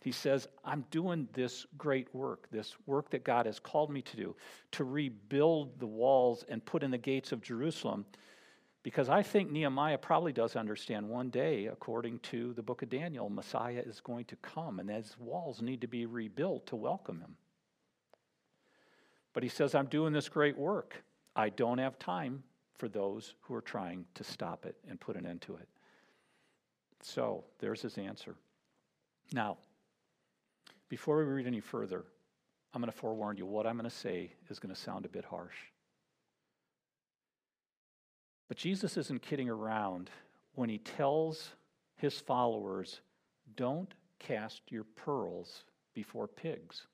He 0.00 0.12
says, 0.12 0.46
I'm 0.64 0.84
doing 0.90 1.28
this 1.32 1.66
great 1.76 2.14
work, 2.14 2.48
this 2.50 2.76
work 2.86 3.10
that 3.10 3.24
God 3.24 3.46
has 3.46 3.58
called 3.58 3.90
me 3.90 4.02
to 4.02 4.16
do, 4.16 4.36
to 4.72 4.84
rebuild 4.84 5.80
the 5.80 5.86
walls 5.86 6.44
and 6.48 6.64
put 6.64 6.82
in 6.82 6.90
the 6.90 6.98
gates 6.98 7.32
of 7.32 7.42
Jerusalem. 7.42 8.04
Because 8.82 9.08
I 9.08 9.24
think 9.24 9.50
Nehemiah 9.50 9.98
probably 9.98 10.32
does 10.32 10.54
understand 10.54 11.08
one 11.08 11.28
day, 11.28 11.66
according 11.66 12.20
to 12.20 12.52
the 12.52 12.62
book 12.62 12.82
of 12.82 12.88
Daniel, 12.88 13.28
Messiah 13.28 13.82
is 13.84 14.00
going 14.00 14.26
to 14.26 14.36
come, 14.36 14.78
and 14.78 14.88
those 14.88 15.16
walls 15.18 15.60
need 15.60 15.80
to 15.80 15.88
be 15.88 16.06
rebuilt 16.06 16.66
to 16.68 16.76
welcome 16.76 17.20
him. 17.20 17.36
But 19.32 19.42
he 19.42 19.48
says, 19.48 19.74
I'm 19.74 19.86
doing 19.86 20.12
this 20.12 20.28
great 20.28 20.56
work. 20.56 21.02
I 21.34 21.48
don't 21.48 21.78
have 21.78 21.98
time 21.98 22.44
for 22.78 22.88
those 22.88 23.34
who 23.40 23.54
are 23.54 23.60
trying 23.60 24.04
to 24.14 24.22
stop 24.22 24.66
it 24.66 24.76
and 24.88 25.00
put 25.00 25.16
an 25.16 25.26
end 25.26 25.40
to 25.42 25.56
it. 25.56 25.68
So 27.02 27.44
there's 27.58 27.82
his 27.82 27.98
answer. 27.98 28.36
Now, 29.32 29.58
before 30.88 31.18
we 31.18 31.24
read 31.24 31.46
any 31.46 31.60
further, 31.60 32.04
I'm 32.72 32.80
going 32.80 32.92
to 32.92 32.98
forewarn 32.98 33.36
you 33.36 33.46
what 33.46 33.66
I'm 33.66 33.76
going 33.76 33.88
to 33.88 33.96
say 33.96 34.32
is 34.50 34.58
going 34.58 34.74
to 34.74 34.80
sound 34.80 35.04
a 35.04 35.08
bit 35.08 35.24
harsh. 35.24 35.56
But 38.48 38.56
Jesus 38.56 38.96
isn't 38.96 39.22
kidding 39.22 39.48
around 39.48 40.10
when 40.54 40.68
he 40.68 40.78
tells 40.78 41.50
his 41.96 42.18
followers, 42.20 43.00
don't 43.56 43.92
cast 44.18 44.62
your 44.70 44.84
pearls 44.84 45.64
before 45.94 46.28
pigs. 46.28 46.86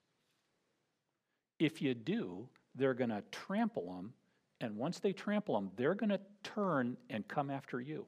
If 1.59 1.83
you 1.83 1.95
do, 1.95 2.49
they're 2.75 2.95
going 2.95 3.11
to 3.11 3.23
trample 3.31 3.95
them. 3.95 4.13
And 4.61 4.77
once 4.77 5.01
they 5.01 5.13
trample 5.13 5.55
them, 5.55 5.71
they're 5.77 5.95
going 5.95 6.11
to 6.11 6.21
turn 6.43 6.97
and 7.11 7.27
come 7.27 7.51
after 7.51 7.81
you. 7.81 8.07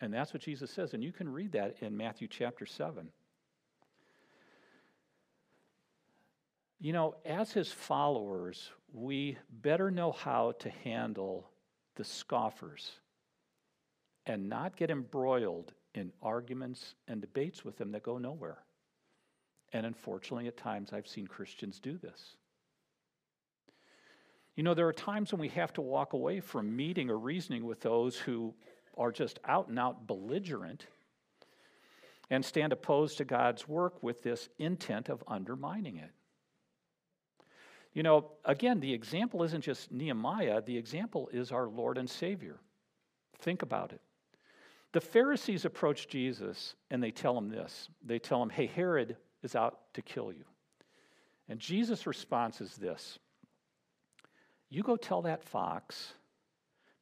And 0.00 0.12
that's 0.12 0.32
what 0.32 0.42
Jesus 0.42 0.70
says. 0.70 0.94
And 0.94 1.02
you 1.02 1.12
can 1.12 1.28
read 1.28 1.52
that 1.52 1.76
in 1.80 1.96
Matthew 1.96 2.28
chapter 2.28 2.64
7. 2.64 3.08
You 6.80 6.92
know, 6.92 7.16
as 7.24 7.52
his 7.52 7.72
followers, 7.72 8.70
we 8.92 9.36
better 9.50 9.90
know 9.90 10.12
how 10.12 10.52
to 10.60 10.70
handle 10.70 11.50
the 11.96 12.04
scoffers 12.04 12.92
and 14.26 14.48
not 14.48 14.76
get 14.76 14.90
embroiled 14.90 15.72
in 15.94 16.12
arguments 16.22 16.94
and 17.08 17.20
debates 17.20 17.64
with 17.64 17.76
them 17.78 17.92
that 17.92 18.02
go 18.02 18.18
nowhere. 18.18 18.58
And 19.72 19.84
unfortunately, 19.84 20.46
at 20.46 20.56
times, 20.56 20.92
I've 20.92 21.08
seen 21.08 21.26
Christians 21.26 21.80
do 21.80 21.98
this. 21.98 22.36
You 24.54 24.62
know, 24.62 24.74
there 24.74 24.88
are 24.88 24.92
times 24.92 25.32
when 25.32 25.40
we 25.40 25.48
have 25.48 25.72
to 25.74 25.80
walk 25.80 26.12
away 26.12 26.40
from 26.40 26.74
meeting 26.74 27.10
or 27.10 27.18
reasoning 27.18 27.64
with 27.64 27.80
those 27.80 28.16
who 28.16 28.54
are 28.96 29.12
just 29.12 29.38
out 29.44 29.68
and 29.68 29.78
out 29.78 30.06
belligerent 30.06 30.86
and 32.30 32.44
stand 32.44 32.72
opposed 32.72 33.18
to 33.18 33.24
God's 33.24 33.68
work 33.68 34.02
with 34.02 34.22
this 34.22 34.48
intent 34.58 35.08
of 35.08 35.22
undermining 35.26 35.96
it. 35.96 36.10
You 37.92 38.02
know, 38.02 38.32
again, 38.44 38.80
the 38.80 38.92
example 38.92 39.42
isn't 39.42 39.62
just 39.62 39.90
Nehemiah, 39.90 40.62
the 40.62 40.76
example 40.76 41.28
is 41.32 41.52
our 41.52 41.66
Lord 41.66 41.98
and 41.98 42.08
Savior. 42.08 42.60
Think 43.40 43.62
about 43.62 43.92
it. 43.92 44.00
The 44.92 45.00
Pharisees 45.00 45.64
approach 45.64 46.08
Jesus 46.08 46.74
and 46.90 47.02
they 47.02 47.10
tell 47.10 47.36
him 47.36 47.48
this. 47.48 47.88
They 48.04 48.18
tell 48.18 48.42
him, 48.42 48.50
hey, 48.50 48.66
Herod 48.66 49.16
is 49.42 49.54
out 49.54 49.78
to 49.94 50.02
kill 50.02 50.32
you. 50.32 50.44
And 51.48 51.58
Jesus' 51.60 52.06
response 52.06 52.60
is 52.60 52.74
this 52.76 53.18
you 54.70 54.82
go 54.82 54.96
tell 54.96 55.22
that 55.22 55.44
fox, 55.44 56.12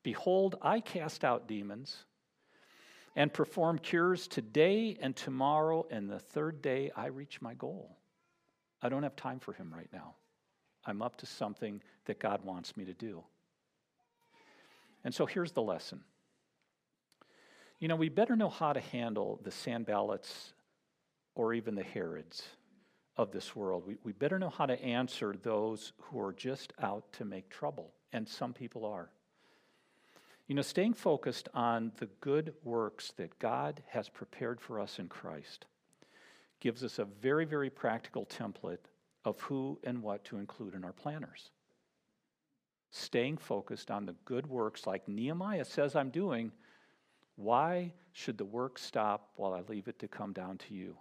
Behold, 0.02 0.56
I 0.62 0.78
cast 0.80 1.24
out 1.24 1.48
demons 1.48 2.04
and 3.16 3.32
perform 3.32 3.78
cures 3.78 4.28
today 4.28 4.96
and 5.00 5.16
tomorrow, 5.16 5.84
and 5.90 6.08
the 6.08 6.20
third 6.20 6.62
day 6.62 6.92
I 6.94 7.06
reach 7.06 7.42
my 7.42 7.54
goal. 7.54 7.96
I 8.80 8.88
don't 8.88 9.02
have 9.02 9.16
time 9.16 9.40
for 9.40 9.52
him 9.52 9.72
right 9.74 9.88
now. 9.92 10.14
I'm 10.86 11.02
up 11.02 11.16
to 11.18 11.26
something 11.26 11.82
that 12.06 12.18
God 12.18 12.44
wants 12.44 12.76
me 12.76 12.84
to 12.84 12.94
do. 12.94 13.24
And 15.04 15.14
so 15.14 15.26
here's 15.26 15.52
the 15.52 15.62
lesson. 15.62 16.00
You 17.78 17.88
know, 17.88 17.96
we 17.96 18.08
better 18.08 18.36
know 18.36 18.48
how 18.48 18.72
to 18.72 18.80
handle 18.80 19.40
the 19.42 19.50
Sanballats 19.50 20.52
or 21.34 21.52
even 21.52 21.74
the 21.74 21.82
Herods 21.82 22.42
of 23.16 23.32
this 23.32 23.54
world. 23.54 23.84
We, 23.86 23.96
we 24.02 24.12
better 24.12 24.38
know 24.38 24.50
how 24.50 24.66
to 24.66 24.80
answer 24.82 25.34
those 25.42 25.92
who 26.02 26.20
are 26.20 26.32
just 26.32 26.72
out 26.82 27.12
to 27.14 27.24
make 27.24 27.50
trouble, 27.50 27.92
and 28.12 28.28
some 28.28 28.52
people 28.52 28.84
are. 28.84 29.10
You 30.46 30.54
know, 30.54 30.62
staying 30.62 30.94
focused 30.94 31.48
on 31.54 31.92
the 31.98 32.06
good 32.20 32.54
works 32.62 33.12
that 33.16 33.38
God 33.38 33.82
has 33.88 34.08
prepared 34.08 34.60
for 34.60 34.80
us 34.80 34.98
in 34.98 35.08
Christ 35.08 35.66
gives 36.60 36.82
us 36.82 36.98
a 36.98 37.04
very, 37.04 37.44
very 37.44 37.68
practical 37.68 38.26
template 38.26 38.78
of 39.26 39.40
who 39.40 39.78
and 39.82 40.02
what 40.02 40.24
to 40.24 40.38
include 40.38 40.74
in 40.74 40.84
our 40.84 40.92
planners. 40.92 41.50
Staying 42.92 43.36
focused 43.36 43.90
on 43.90 44.06
the 44.06 44.14
good 44.24 44.46
works 44.46 44.86
like 44.86 45.06
Nehemiah 45.08 45.64
says 45.64 45.96
I'm 45.96 46.10
doing. 46.10 46.52
Why 47.34 47.92
should 48.12 48.38
the 48.38 48.44
work 48.44 48.78
stop 48.78 49.30
while 49.34 49.52
I 49.52 49.60
leave 49.68 49.88
it 49.88 49.98
to 49.98 50.08
come 50.08 50.32
down 50.32 50.58
to 50.58 50.74
you? 50.74 50.96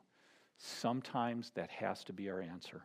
Sometimes 0.57 1.51
that 1.53 1.69
has 1.69 2.03
to 2.05 2.13
be 2.13 2.29
our 2.29 2.41
answer. 2.41 2.81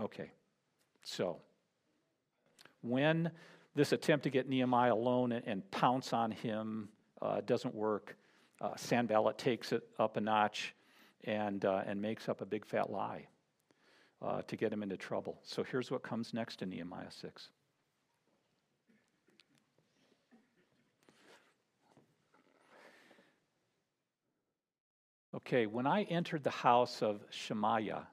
Okay, 0.00 0.30
so 1.02 1.40
when 2.80 3.30
this 3.74 3.92
attempt 3.92 4.22
to 4.22 4.30
get 4.30 4.48
Nehemiah 4.48 4.94
alone 4.94 5.32
and, 5.32 5.46
and 5.46 5.70
pounce 5.72 6.12
on 6.12 6.30
him 6.30 6.88
uh, 7.20 7.40
doesn't 7.40 7.74
work, 7.74 8.16
uh, 8.60 8.76
Sanballat 8.76 9.36
takes 9.36 9.72
it 9.72 9.82
up 9.98 10.16
a 10.16 10.20
notch 10.20 10.74
and, 11.24 11.64
uh, 11.64 11.82
and 11.86 12.00
makes 12.00 12.28
up 12.28 12.40
a 12.40 12.46
big 12.46 12.64
fat 12.64 12.90
lie 12.90 13.26
uh, 14.22 14.42
to 14.42 14.56
get 14.56 14.72
him 14.72 14.82
into 14.82 14.96
trouble. 14.96 15.38
So 15.42 15.62
here's 15.62 15.90
what 15.90 16.02
comes 16.02 16.32
next 16.32 16.62
in 16.62 16.70
Nehemiah 16.70 17.10
6. 17.10 17.48
Okay, 25.34 25.66
when 25.66 25.86
I 25.86 26.04
entered 26.04 26.44
the 26.44 26.50
house 26.50 27.02
of 27.02 27.20
Shemaiah, 27.30 28.06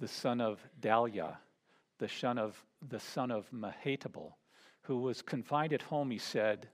the 0.00 0.08
son 0.08 0.40
of 0.40 0.60
Delaiah, 0.80 1.36
the 1.98 2.08
son 2.08 2.36
of, 2.36 2.60
the 2.88 2.98
son 2.98 3.30
of 3.30 3.48
Mehetabel, 3.52 4.32
who 4.82 4.98
was 4.98 5.22
confined 5.22 5.72
at 5.72 5.82
home, 5.82 6.10
he 6.10 6.18
said, 6.18 6.68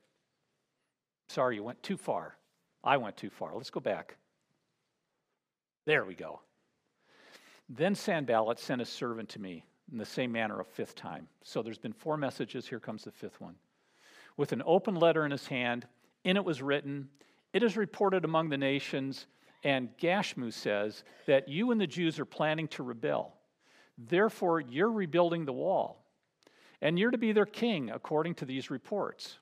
Sorry, 1.29 1.57
you 1.57 1.63
went 1.63 1.83
too 1.83 1.99
far. 1.99 2.39
I 2.83 2.97
went 2.97 3.19
too 3.19 3.29
far. 3.29 3.55
Let's 3.55 3.69
go 3.69 3.81
back. 3.81 4.17
There 5.89 6.05
we 6.05 6.15
go. 6.15 6.41
Then 7.67 7.95
Sanballat 7.95 8.59
sent 8.59 8.83
a 8.83 8.85
servant 8.85 9.31
to 9.31 9.41
me 9.41 9.65
in 9.91 9.97
the 9.97 10.05
same 10.05 10.31
manner 10.31 10.61
a 10.61 10.65
fifth 10.65 10.95
time. 10.95 11.29
So 11.43 11.63
there's 11.63 11.79
been 11.79 11.95
four 11.95 12.19
messages. 12.19 12.69
Here 12.69 12.79
comes 12.79 13.05
the 13.05 13.11
fifth 13.11 13.41
one. 13.41 13.55
With 14.37 14.53
an 14.53 14.63
open 14.67 14.97
letter 14.97 15.25
in 15.25 15.31
his 15.31 15.47
hand, 15.47 15.87
in 16.25 16.37
it 16.37 16.45
was 16.45 16.61
written, 16.61 17.09
It 17.55 17.63
is 17.63 17.79
reported 17.79 18.27
among 18.27 18.51
the 18.51 18.59
nations 18.59 19.29
and 19.65 19.89
Gashmu 19.97 20.53
says 20.53 21.05
that 21.25 21.49
you 21.49 21.71
and 21.71 21.81
the 21.81 21.87
Jews 21.87 22.19
are 22.19 22.27
planning 22.27 22.69
to 22.69 22.83
rebel. 22.83 23.39
Therefore, 23.97 24.61
you're 24.61 24.93
rebuilding 24.93 25.47
the 25.47 25.55
wall, 25.55 26.05
and 26.83 26.99
you're 26.99 27.13
to 27.13 27.17
be 27.17 27.33
their 27.33 27.47
king, 27.47 27.89
according 27.89 28.35
to 28.35 28.45
these 28.45 28.71
reports. 28.71 29.39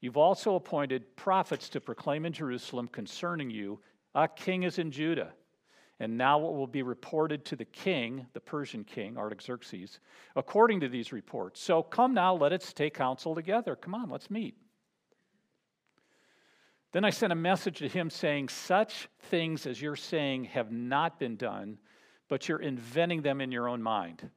You've 0.00 0.16
also 0.16 0.54
appointed 0.54 1.16
prophets 1.16 1.68
to 1.68 1.82
proclaim 1.82 2.24
in 2.24 2.32
Jerusalem 2.32 2.88
concerning 2.88 3.50
you, 3.50 3.80
a 4.14 4.26
king 4.26 4.62
is 4.62 4.78
in 4.78 4.90
Judah. 4.90 5.34
And 6.00 6.18
now 6.18 6.38
what 6.38 6.54
will 6.54 6.66
be 6.66 6.82
reported 6.82 7.44
to 7.46 7.56
the 7.56 7.64
king, 7.64 8.26
the 8.32 8.40
Persian 8.40 8.82
king, 8.82 9.16
Artaxerxes, 9.16 10.00
according 10.34 10.80
to 10.80 10.88
these 10.88 11.12
reports. 11.12 11.60
So 11.60 11.82
come 11.82 12.14
now, 12.14 12.34
let 12.34 12.52
us 12.52 12.72
take 12.72 12.94
counsel 12.94 13.34
together. 13.34 13.76
Come 13.76 13.94
on, 13.94 14.10
let's 14.10 14.30
meet. 14.30 14.56
Then 16.92 17.04
I 17.04 17.10
sent 17.10 17.32
a 17.32 17.36
message 17.36 17.78
to 17.78 17.88
him 17.88 18.10
saying, 18.10 18.48
Such 18.48 19.08
things 19.30 19.66
as 19.66 19.80
you're 19.80 19.96
saying 19.96 20.44
have 20.44 20.70
not 20.70 21.18
been 21.18 21.36
done, 21.36 21.78
but 22.28 22.48
you're 22.48 22.60
inventing 22.60 23.22
them 23.22 23.40
in 23.40 23.50
your 23.50 23.68
own 23.68 23.82
mind. 23.82 24.28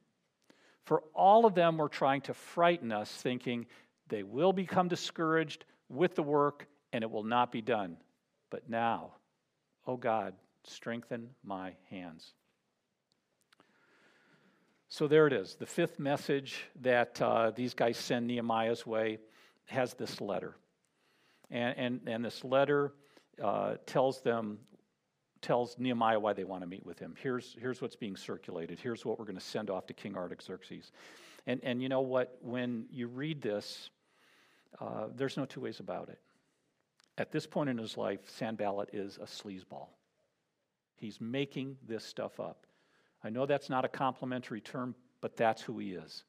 For 0.84 1.02
all 1.14 1.46
of 1.46 1.54
them 1.54 1.76
were 1.76 1.88
trying 1.88 2.22
to 2.22 2.34
frighten 2.34 2.92
us, 2.92 3.10
thinking 3.10 3.66
they 4.08 4.22
will 4.22 4.52
become 4.52 4.88
discouraged 4.88 5.64
with 5.88 6.14
the 6.14 6.22
work 6.22 6.66
and 6.92 7.02
it 7.02 7.10
will 7.10 7.24
not 7.24 7.52
be 7.52 7.60
done. 7.60 7.96
But 8.50 8.70
now, 8.70 9.12
oh 9.86 9.96
God, 9.96 10.34
strengthen 10.66 11.30
my 11.44 11.72
hands. 11.90 12.32
So 14.88 15.08
there 15.08 15.26
it 15.26 15.32
is. 15.32 15.56
The 15.56 15.66
fifth 15.66 15.98
message 15.98 16.64
that 16.82 17.20
uh, 17.20 17.50
these 17.50 17.74
guys 17.74 17.96
send 17.96 18.26
Nehemiah's 18.26 18.86
way 18.86 19.18
has 19.66 19.94
this 19.94 20.20
letter. 20.20 20.56
And, 21.50 21.76
and, 21.76 22.00
and 22.06 22.24
this 22.24 22.44
letter 22.44 22.92
uh, 23.42 23.74
tells 23.84 24.20
them, 24.20 24.58
tells 25.42 25.76
Nehemiah 25.78 26.20
why 26.20 26.32
they 26.32 26.44
want 26.44 26.62
to 26.62 26.68
meet 26.68 26.86
with 26.86 26.98
him. 26.98 27.14
Here's, 27.20 27.56
here's 27.60 27.82
what's 27.82 27.96
being 27.96 28.16
circulated. 28.16 28.78
Here's 28.78 29.04
what 29.04 29.18
we're 29.18 29.24
going 29.24 29.38
to 29.38 29.44
send 29.44 29.70
off 29.70 29.86
to 29.86 29.92
King 29.92 30.16
Artaxerxes. 30.16 30.92
And, 31.46 31.60
and 31.62 31.82
you 31.82 31.88
know 31.88 32.00
what? 32.00 32.38
When 32.40 32.86
you 32.90 33.08
read 33.08 33.42
this, 33.42 33.90
uh, 34.80 35.08
there's 35.14 35.36
no 35.36 35.44
two 35.44 35.60
ways 35.60 35.80
about 35.80 36.08
it. 36.08 36.18
At 37.18 37.32
this 37.32 37.46
point 37.46 37.70
in 37.70 37.78
his 37.78 37.96
life, 37.96 38.20
Sanballat 38.26 38.90
is 38.92 39.18
a 39.18 39.26
sleazeball. 39.26 39.88
He's 40.96 41.20
making 41.20 41.76
this 41.86 42.04
stuff 42.04 42.40
up. 42.40 42.66
I 43.22 43.30
know 43.30 43.46
that's 43.46 43.70
not 43.70 43.84
a 43.84 43.88
complimentary 43.88 44.60
term, 44.60 44.94
but 45.20 45.36
that's 45.36 45.62
who 45.62 45.78
he 45.78 45.92
is. 45.92 46.24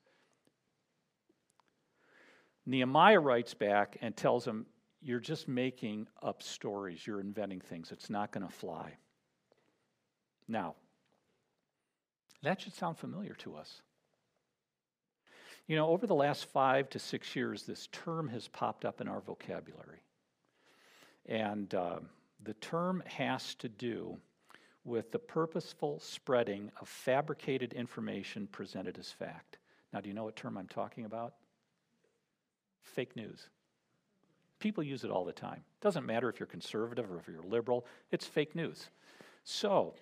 Nehemiah 2.66 3.20
writes 3.20 3.54
back 3.54 3.98
and 4.02 4.16
tells 4.16 4.46
him, 4.46 4.66
you're 5.02 5.20
just 5.20 5.48
making 5.48 6.08
up 6.22 6.44
stories. 6.44 7.06
You're 7.06 7.22
inventing 7.22 7.62
things. 7.62 7.92
It's 7.92 8.10
not 8.10 8.32
going 8.32 8.46
to 8.46 8.52
fly. 8.52 8.94
Now, 10.48 10.76
that 12.44 12.62
should 12.62 12.74
sound 12.74 12.98
familiar 12.98 13.36
to 13.36 13.56
us. 13.56 13.82
You 15.68 15.76
know, 15.76 15.88
over 15.90 16.08
the 16.08 16.16
last 16.16 16.46
five 16.46 16.90
to 16.90 17.00
six 17.00 17.36
years, 17.36 17.64
this 17.64 17.88
term 17.92 18.28
has 18.30 18.48
popped 18.48 18.86
up 18.86 19.02
in 19.02 19.08
our 19.08 19.22
vocabulary. 19.22 20.00
And 21.26 21.74
uh, 21.74 22.00
the 22.44 22.54
term 22.56 23.04
has 23.06 23.56
to 23.56 23.70
do 23.70 24.18
with 24.88 25.12
the 25.12 25.20
purposeful 25.20 26.00
spreading 26.00 26.72
of 26.80 26.88
fabricated 26.88 27.74
information 27.74 28.48
presented 28.48 28.98
as 28.98 29.12
fact. 29.12 29.58
Now, 29.94 30.00
do 30.00 30.08
you 30.08 30.16
know 30.16 30.24
what 30.24 30.36
term 30.36 30.58
I'm 30.58 30.68
talking 30.68 31.06
about? 31.06 31.34
Fake 32.82 33.16
news. 33.16 33.50
People 34.60 34.84
use 34.84 35.04
it 35.04 35.12
all 35.12 35.26
the 35.26 35.34
time. 35.34 35.62
Doesn't 35.82 36.06
matter 36.06 36.30
if 36.30 36.40
you're 36.40 36.48
conservative 36.48 37.12
or 37.12 37.18
if 37.20 37.28
you're 37.28 37.44
liberal, 37.44 37.86
it's 38.12 38.26
fake 38.26 38.56
news. 38.56 38.90
So, 39.44 39.94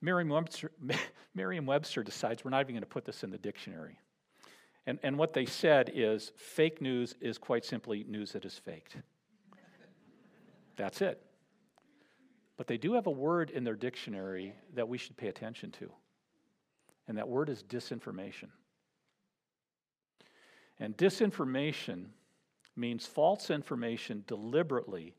Merriam-Webster, 0.00 0.70
Merriam-Webster 1.34 2.04
decides 2.04 2.44
we're 2.44 2.50
not 2.50 2.60
even 2.60 2.74
going 2.74 2.82
to 2.82 2.86
put 2.86 3.04
this 3.04 3.24
in 3.24 3.30
the 3.30 3.38
dictionary. 3.38 3.98
And, 4.86 4.98
and 5.02 5.18
what 5.18 5.34
they 5.34 5.44
said 5.44 5.90
is 5.92 6.32
fake 6.36 6.80
news 6.80 7.14
is 7.20 7.36
quite 7.36 7.64
simply 7.64 8.04
news 8.08 8.32
that 8.32 8.44
is 8.44 8.54
faked. 8.54 8.96
That's 10.76 11.02
it. 11.02 11.20
But 12.58 12.66
they 12.66 12.76
do 12.76 12.92
have 12.94 13.06
a 13.06 13.10
word 13.10 13.50
in 13.50 13.64
their 13.64 13.76
dictionary 13.76 14.52
that 14.74 14.88
we 14.88 14.98
should 14.98 15.16
pay 15.16 15.28
attention 15.28 15.70
to. 15.78 15.90
And 17.06 17.16
that 17.16 17.28
word 17.28 17.48
is 17.48 17.62
disinformation. 17.62 18.48
And 20.80 20.96
disinformation 20.96 22.06
means 22.76 23.06
false 23.06 23.50
information 23.50 24.24
deliberately 24.26 25.14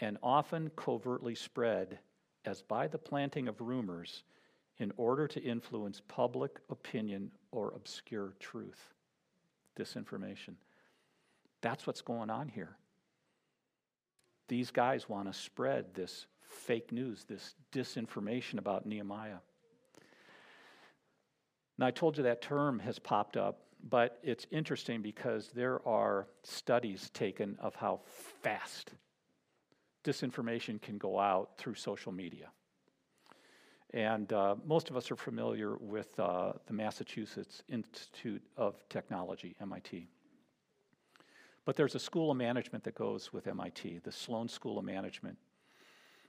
and 0.00 0.16
often 0.22 0.70
covertly 0.76 1.34
spread 1.34 1.98
as 2.44 2.62
by 2.62 2.88
the 2.88 2.98
planting 2.98 3.48
of 3.48 3.60
rumors 3.60 4.24
in 4.78 4.92
order 4.96 5.28
to 5.28 5.42
influence 5.42 6.00
public 6.08 6.58
opinion 6.70 7.30
or 7.50 7.72
obscure 7.74 8.32
truth. 8.40 8.94
Disinformation. 9.78 10.54
That's 11.60 11.86
what's 11.86 12.00
going 12.00 12.30
on 12.30 12.48
here. 12.48 12.76
These 14.48 14.70
guys 14.70 15.08
want 15.08 15.30
to 15.30 15.38
spread 15.38 15.94
this 15.94 16.26
fake 16.48 16.92
news, 16.92 17.24
this 17.24 17.54
disinformation 17.72 18.58
about 18.58 18.86
Nehemiah. 18.86 19.38
Now, 21.78 21.86
I 21.86 21.90
told 21.92 22.16
you 22.16 22.24
that 22.24 22.42
term 22.42 22.80
has 22.80 22.98
popped 22.98 23.36
up 23.36 23.60
but 23.88 24.18
it's 24.22 24.46
interesting 24.50 25.02
because 25.02 25.50
there 25.54 25.86
are 25.86 26.26
studies 26.42 27.10
taken 27.10 27.56
of 27.60 27.74
how 27.74 28.00
fast 28.42 28.92
disinformation 30.04 30.80
can 30.80 30.98
go 30.98 31.18
out 31.18 31.50
through 31.58 31.74
social 31.74 32.12
media. 32.12 32.48
And 33.94 34.32
uh, 34.32 34.56
most 34.66 34.90
of 34.90 34.96
us 34.96 35.10
are 35.10 35.16
familiar 35.16 35.76
with 35.76 36.18
uh, 36.20 36.52
the 36.66 36.74
Massachusetts 36.74 37.62
Institute 37.68 38.42
of 38.56 38.76
Technology, 38.88 39.56
MIT. 39.60 40.08
But 41.64 41.76
there's 41.76 41.94
a 41.94 41.98
school 41.98 42.30
of 42.30 42.36
management 42.36 42.84
that 42.84 42.94
goes 42.94 43.32
with 43.32 43.46
MIT, 43.46 44.00
the 44.04 44.12
Sloan 44.12 44.48
School 44.48 44.78
of 44.78 44.84
Management. 44.84 45.38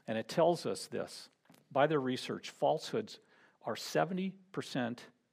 And 0.09 0.17
it 0.17 0.27
tells 0.27 0.65
us 0.65 0.87
this 0.87 1.29
by 1.71 1.85
their 1.85 1.99
research, 1.99 2.49
falsehoods 2.49 3.19
are 3.63 3.75
70% 3.75 4.33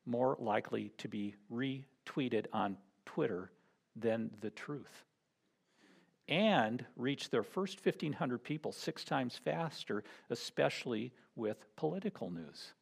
more 0.05 0.37
likely 0.39 0.93
to 0.99 1.09
be 1.09 1.35
retweeted 1.51 2.45
on 2.53 2.77
Twitter 3.07 3.51
than 3.97 4.31
the 4.43 4.51
truth. 4.51 5.05
And 6.29 6.85
reach 6.95 7.31
their 7.31 7.43
first 7.43 7.83
1,500 7.87 8.45
people 8.45 8.71
six 8.71 9.03
times 9.03 9.41
faster, 9.43 10.05
especially 10.29 11.11
with 11.37 11.57
political 11.77 12.29
news. 12.29 12.75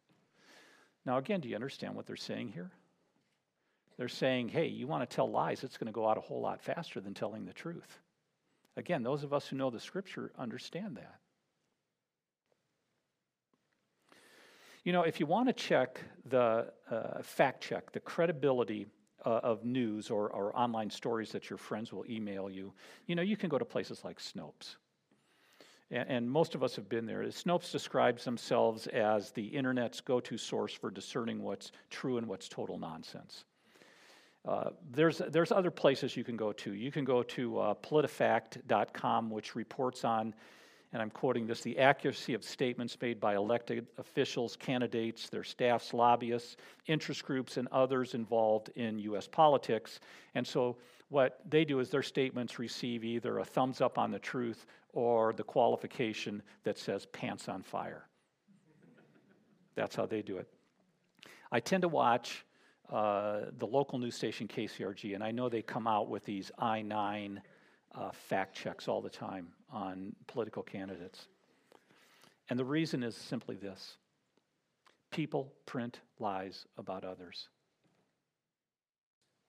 Now, 1.06 1.18
again, 1.18 1.38
do 1.38 1.48
you 1.48 1.54
understand 1.54 1.94
what 1.94 2.06
they're 2.06 2.16
saying 2.16 2.48
here? 2.48 2.72
They're 3.98 4.08
saying, 4.08 4.48
hey, 4.48 4.66
you 4.66 4.88
want 4.88 5.08
to 5.08 5.14
tell 5.14 5.30
lies, 5.30 5.62
it's 5.62 5.76
going 5.76 5.86
to 5.86 5.92
go 5.92 6.08
out 6.08 6.18
a 6.18 6.22
whole 6.22 6.40
lot 6.40 6.60
faster 6.60 7.00
than 7.00 7.14
telling 7.14 7.44
the 7.44 7.52
truth. 7.52 8.00
Again, 8.76 9.04
those 9.04 9.22
of 9.22 9.32
us 9.32 9.46
who 9.46 9.54
know 9.54 9.70
the 9.70 9.78
scripture 9.78 10.32
understand 10.36 10.96
that. 10.96 11.20
You 14.84 14.92
know, 14.92 15.02
if 15.02 15.18
you 15.18 15.24
want 15.24 15.48
to 15.48 15.54
check 15.54 15.98
the 16.26 16.70
uh, 16.90 17.22
fact 17.22 17.62
check, 17.62 17.90
the 17.92 18.00
credibility 18.00 18.86
uh, 19.24 19.40
of 19.42 19.64
news 19.64 20.10
or, 20.10 20.28
or 20.28 20.54
online 20.54 20.90
stories 20.90 21.32
that 21.32 21.48
your 21.48 21.56
friends 21.56 21.90
will 21.90 22.04
email 22.06 22.50
you, 22.50 22.70
you 23.06 23.16
know, 23.16 23.22
you 23.22 23.38
can 23.38 23.48
go 23.48 23.58
to 23.58 23.64
places 23.64 24.04
like 24.04 24.18
Snopes. 24.18 24.76
And, 25.90 26.08
and 26.10 26.30
most 26.30 26.54
of 26.54 26.62
us 26.62 26.76
have 26.76 26.86
been 26.86 27.06
there. 27.06 27.22
Snopes 27.24 27.72
describes 27.72 28.26
themselves 28.26 28.86
as 28.88 29.30
the 29.30 29.46
internet's 29.46 30.02
go 30.02 30.20
to 30.20 30.36
source 30.36 30.74
for 30.74 30.90
discerning 30.90 31.42
what's 31.42 31.72
true 31.88 32.18
and 32.18 32.26
what's 32.26 32.46
total 32.46 32.78
nonsense. 32.78 33.44
Uh, 34.46 34.68
there's, 34.90 35.22
there's 35.30 35.50
other 35.50 35.70
places 35.70 36.14
you 36.14 36.24
can 36.24 36.36
go 36.36 36.52
to. 36.52 36.74
You 36.74 36.92
can 36.92 37.06
go 37.06 37.22
to 37.22 37.58
uh, 37.58 37.74
politifact.com, 37.76 39.30
which 39.30 39.56
reports 39.56 40.04
on, 40.04 40.34
and 40.94 41.02
I'm 41.02 41.10
quoting 41.10 41.44
this, 41.44 41.60
the 41.60 41.76
accuracy 41.76 42.34
of 42.34 42.44
statements 42.44 42.96
made 43.02 43.18
by 43.18 43.34
elected 43.34 43.88
officials, 43.98 44.54
candidates, 44.54 45.28
their 45.28 45.42
staffs, 45.42 45.92
lobbyists, 45.92 46.56
interest 46.86 47.24
groups, 47.24 47.56
and 47.56 47.66
others 47.72 48.14
involved 48.14 48.70
in 48.76 49.00
U.S. 49.00 49.26
politics. 49.26 49.98
And 50.36 50.46
so 50.46 50.76
what 51.08 51.40
they 51.50 51.64
do 51.64 51.80
is 51.80 51.90
their 51.90 52.04
statements 52.04 52.60
receive 52.60 53.02
either 53.02 53.40
a 53.40 53.44
thumbs 53.44 53.80
up 53.80 53.98
on 53.98 54.12
the 54.12 54.20
truth 54.20 54.66
or 54.92 55.32
the 55.32 55.42
qualification 55.42 56.40
that 56.62 56.78
says 56.78 57.06
pants 57.06 57.48
on 57.48 57.64
fire. 57.64 58.06
That's 59.74 59.96
how 59.96 60.06
they 60.06 60.22
do 60.22 60.36
it. 60.36 60.46
I 61.50 61.58
tend 61.58 61.82
to 61.82 61.88
watch 61.88 62.46
uh, 62.88 63.46
the 63.58 63.66
local 63.66 63.98
news 63.98 64.14
station 64.14 64.46
KCRG, 64.46 65.16
and 65.16 65.24
I 65.24 65.32
know 65.32 65.48
they 65.48 65.62
come 65.62 65.88
out 65.88 66.08
with 66.08 66.24
these 66.24 66.52
I 66.56 66.82
9 66.82 67.42
uh, 67.94 68.10
fact 68.12 68.54
checks 68.56 68.88
all 68.88 69.00
the 69.00 69.10
time 69.10 69.48
on 69.70 70.14
political 70.26 70.62
candidates. 70.62 71.26
And 72.50 72.58
the 72.58 72.64
reason 72.64 73.02
is 73.02 73.16
simply 73.16 73.56
this 73.56 73.96
people 75.10 75.52
print 75.64 76.00
lies 76.18 76.66
about 76.76 77.04
others. 77.04 77.48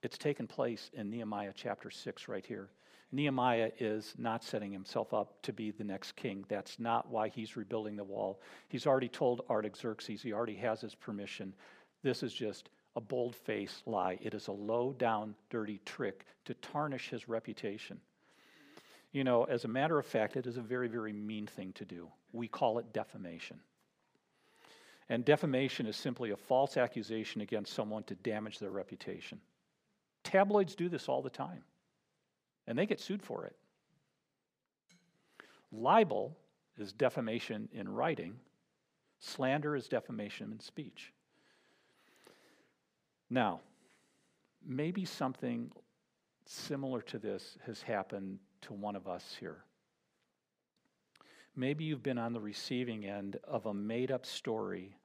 It's 0.03 0.17
taken 0.17 0.45
place 0.45 0.91
in 0.93 1.10
Nehemiah 1.10 1.53
chapter 1.55 1.89
6 1.89 2.27
right 2.27 2.45
here. 2.45 2.69
Nehemiah 3.12 3.71
is 3.79 4.13
not 4.17 4.43
setting 4.43 4.71
himself 4.71 5.13
up 5.13 5.41
to 5.43 5.53
be 5.53 5.71
the 5.71 5.84
next 5.84 6.15
king. 6.15 6.45
That's 6.49 6.79
not 6.79 7.10
why 7.10 7.29
he's 7.29 7.55
rebuilding 7.55 7.95
the 7.95 8.03
wall. 8.03 8.41
He's 8.67 8.86
already 8.86 9.08
told 9.08 9.41
Artaxerxes, 9.49 10.21
he 10.21 10.34
already 10.34 10.55
has 10.58 10.81
his 10.81 10.93
permission. 10.93 11.53
This 12.03 12.21
is 12.21 12.34
just 12.34 12.69
a 12.95 13.01
bold 13.01 13.36
faced 13.36 13.88
lie. 13.88 14.19
It 14.21 14.34
is 14.34 14.47
a 14.47 14.51
low 14.51 14.93
down, 14.93 15.34
dirty 15.49 15.81
trick 15.86 16.25
to 16.45 16.53
tarnish 16.55 17.10
his 17.10 17.27
reputation. 17.27 17.99
You 19.15 19.23
know, 19.23 19.45
as 19.45 19.63
a 19.63 19.69
matter 19.69 19.97
of 19.97 20.06
fact, 20.06 20.36
it 20.36 20.45
is 20.45 20.58
a 20.58 20.62
very, 20.62 20.89
very 20.89 21.13
mean 21.13 21.47
thing 21.47 21.71
to 21.75 21.86
do. 21.86 22.10
We 22.34 22.49
call 22.49 22.80
it 22.80 22.91
defamation. 22.91 23.62
And 25.08 25.23
defamation 25.23 25.86
is 25.86 25.95
simply 25.95 26.32
a 26.32 26.36
false 26.36 26.75
accusation 26.75 27.39
against 27.39 27.71
someone 27.71 28.04
to 28.04 28.15
damage 28.15 28.60
their 28.60 28.71
reputation. 28.71 29.39
Tabloids 30.25 30.75
do 30.75 30.89
this 30.89 31.08
all 31.08 31.21
the 31.21 31.30
time, 31.30 31.63
and 32.67 32.78
they 32.78 32.86
get 32.86 32.99
sued 32.99 33.23
for 33.23 33.45
it. 33.45 33.56
Libel 35.71 36.36
is 36.78 36.91
defamation 36.91 37.69
in 37.71 37.88
writing, 37.88 38.36
slander 39.21 39.78
is 39.78 39.88
defamation 39.88 40.51
in 40.51 40.60
speech. 40.60 41.13
Now, 43.30 43.62
maybe 44.67 45.06
something 45.06 45.71
similar 46.45 47.01
to 47.04 47.17
this 47.17 47.58
has 47.65 47.82
happened 47.82 48.39
to 48.65 48.73
one 48.73 48.95
of 48.95 49.08
us 49.08 49.36
here. 49.39 49.63
Maybe 51.56 51.86
you've 51.86 52.04
been 52.04 52.17
on 52.17 52.34
the 52.34 52.39
receiving 52.39 53.06
end 53.06 53.38
of 53.47 53.65
a 53.65 53.73
made 53.73 54.12
up 54.12 54.25
story 54.25 54.97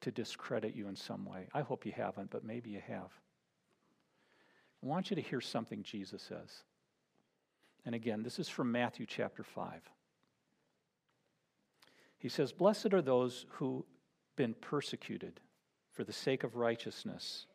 to 0.00 0.10
discredit 0.10 0.74
you 0.74 0.88
in 0.88 0.96
some 0.96 1.24
way. 1.24 1.48
I 1.52 1.60
hope 1.60 1.84
you 1.84 1.92
haven't, 1.92 2.30
but 2.30 2.44
maybe 2.44 2.70
you 2.70 2.80
have. 2.86 3.12
I 4.82 4.86
want 4.86 5.10
you 5.10 5.16
to 5.16 5.22
hear 5.22 5.40
something 5.40 5.82
Jesus 5.82 6.22
says. 6.22 6.62
And 7.84 7.94
again, 7.94 8.22
this 8.22 8.38
is 8.38 8.48
from 8.48 8.72
Matthew 8.72 9.06
chapter 9.06 9.42
5. 9.42 9.82
He 12.18 12.28
says, 12.28 12.52
Blessed 12.52 12.94
are 12.94 13.02
those 13.02 13.46
who've 13.50 13.84
been 14.36 14.54
persecuted 14.54 15.40
for 15.92 16.04
the 16.04 16.12
sake 16.12 16.44
of 16.44 16.56
righteousness 16.56 17.46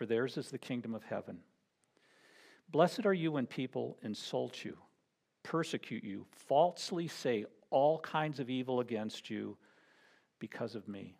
for 0.00 0.06
theirs 0.06 0.38
is 0.38 0.50
the 0.50 0.56
kingdom 0.56 0.94
of 0.94 1.02
heaven. 1.02 1.40
Blessed 2.70 3.04
are 3.04 3.12
you 3.12 3.32
when 3.32 3.46
people 3.46 3.98
insult 4.02 4.64
you, 4.64 4.78
persecute 5.42 6.04
you, 6.04 6.26
falsely 6.30 7.08
say 7.08 7.44
all 7.70 7.98
kinds 8.00 8.40
of 8.40 8.50
evil 8.50 8.80
against 8.80 9.30
you 9.30 9.56
because 10.38 10.74
of 10.74 10.88
me. 10.88 11.16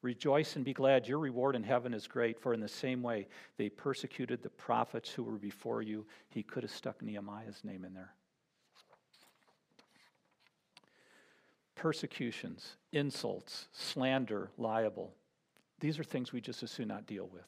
Rejoice 0.00 0.54
and 0.54 0.64
be 0.64 0.72
glad. 0.72 1.08
Your 1.08 1.18
reward 1.18 1.56
in 1.56 1.64
heaven 1.64 1.92
is 1.92 2.06
great, 2.06 2.40
for 2.40 2.54
in 2.54 2.60
the 2.60 2.68
same 2.68 3.02
way 3.02 3.26
they 3.56 3.68
persecuted 3.68 4.42
the 4.42 4.50
prophets 4.50 5.10
who 5.10 5.24
were 5.24 5.38
before 5.38 5.82
you. 5.82 6.06
He 6.28 6.42
could 6.42 6.62
have 6.62 6.70
stuck 6.70 7.02
Nehemiah's 7.02 7.64
name 7.64 7.84
in 7.84 7.94
there. 7.94 8.14
Persecutions, 11.74 12.76
insults, 12.92 13.68
slander, 13.72 14.50
libel. 14.56 15.14
These 15.80 15.98
are 15.98 16.04
things 16.04 16.32
we 16.32 16.40
just 16.40 16.62
as 16.62 16.70
soon 16.70 16.88
not 16.88 17.06
deal 17.06 17.28
with. 17.32 17.46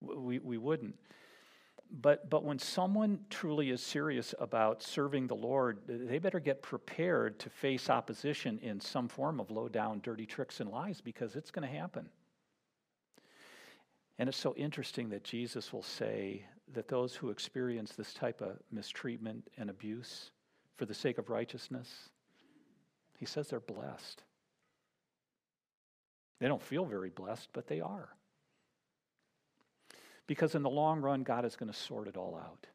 We, 0.00 0.38
we 0.38 0.58
wouldn't. 0.58 0.96
But, 1.90 2.28
but 2.28 2.44
when 2.44 2.58
someone 2.58 3.20
truly 3.30 3.70
is 3.70 3.82
serious 3.82 4.34
about 4.38 4.82
serving 4.82 5.26
the 5.26 5.34
Lord, 5.34 5.78
they 5.86 6.18
better 6.18 6.38
get 6.38 6.62
prepared 6.62 7.38
to 7.40 7.50
face 7.50 7.88
opposition 7.88 8.58
in 8.62 8.78
some 8.78 9.08
form 9.08 9.40
of 9.40 9.50
low 9.50 9.68
down, 9.68 10.00
dirty 10.00 10.26
tricks 10.26 10.60
and 10.60 10.70
lies 10.70 11.00
because 11.00 11.34
it's 11.34 11.50
going 11.50 11.66
to 11.66 11.74
happen. 11.74 12.08
And 14.18 14.28
it's 14.28 14.38
so 14.38 14.54
interesting 14.56 15.08
that 15.10 15.24
Jesus 15.24 15.72
will 15.72 15.82
say 15.82 16.44
that 16.74 16.88
those 16.88 17.14
who 17.14 17.30
experience 17.30 17.92
this 17.92 18.12
type 18.12 18.42
of 18.42 18.58
mistreatment 18.70 19.48
and 19.56 19.70
abuse 19.70 20.32
for 20.76 20.84
the 20.84 20.94
sake 20.94 21.18
of 21.18 21.30
righteousness, 21.30 22.10
he 23.18 23.24
says 23.24 23.48
they're 23.48 23.60
blessed. 23.60 24.22
They 26.38 26.48
don't 26.48 26.62
feel 26.62 26.84
very 26.84 27.10
blessed, 27.10 27.48
but 27.52 27.66
they 27.66 27.80
are. 27.80 28.10
Because 30.28 30.54
in 30.54 30.62
the 30.62 30.70
long 30.70 31.00
run, 31.00 31.24
God 31.24 31.44
is 31.44 31.56
going 31.56 31.72
to 31.72 31.76
sort 31.76 32.06
it 32.06 32.16
all 32.16 32.40
out. 32.40 32.68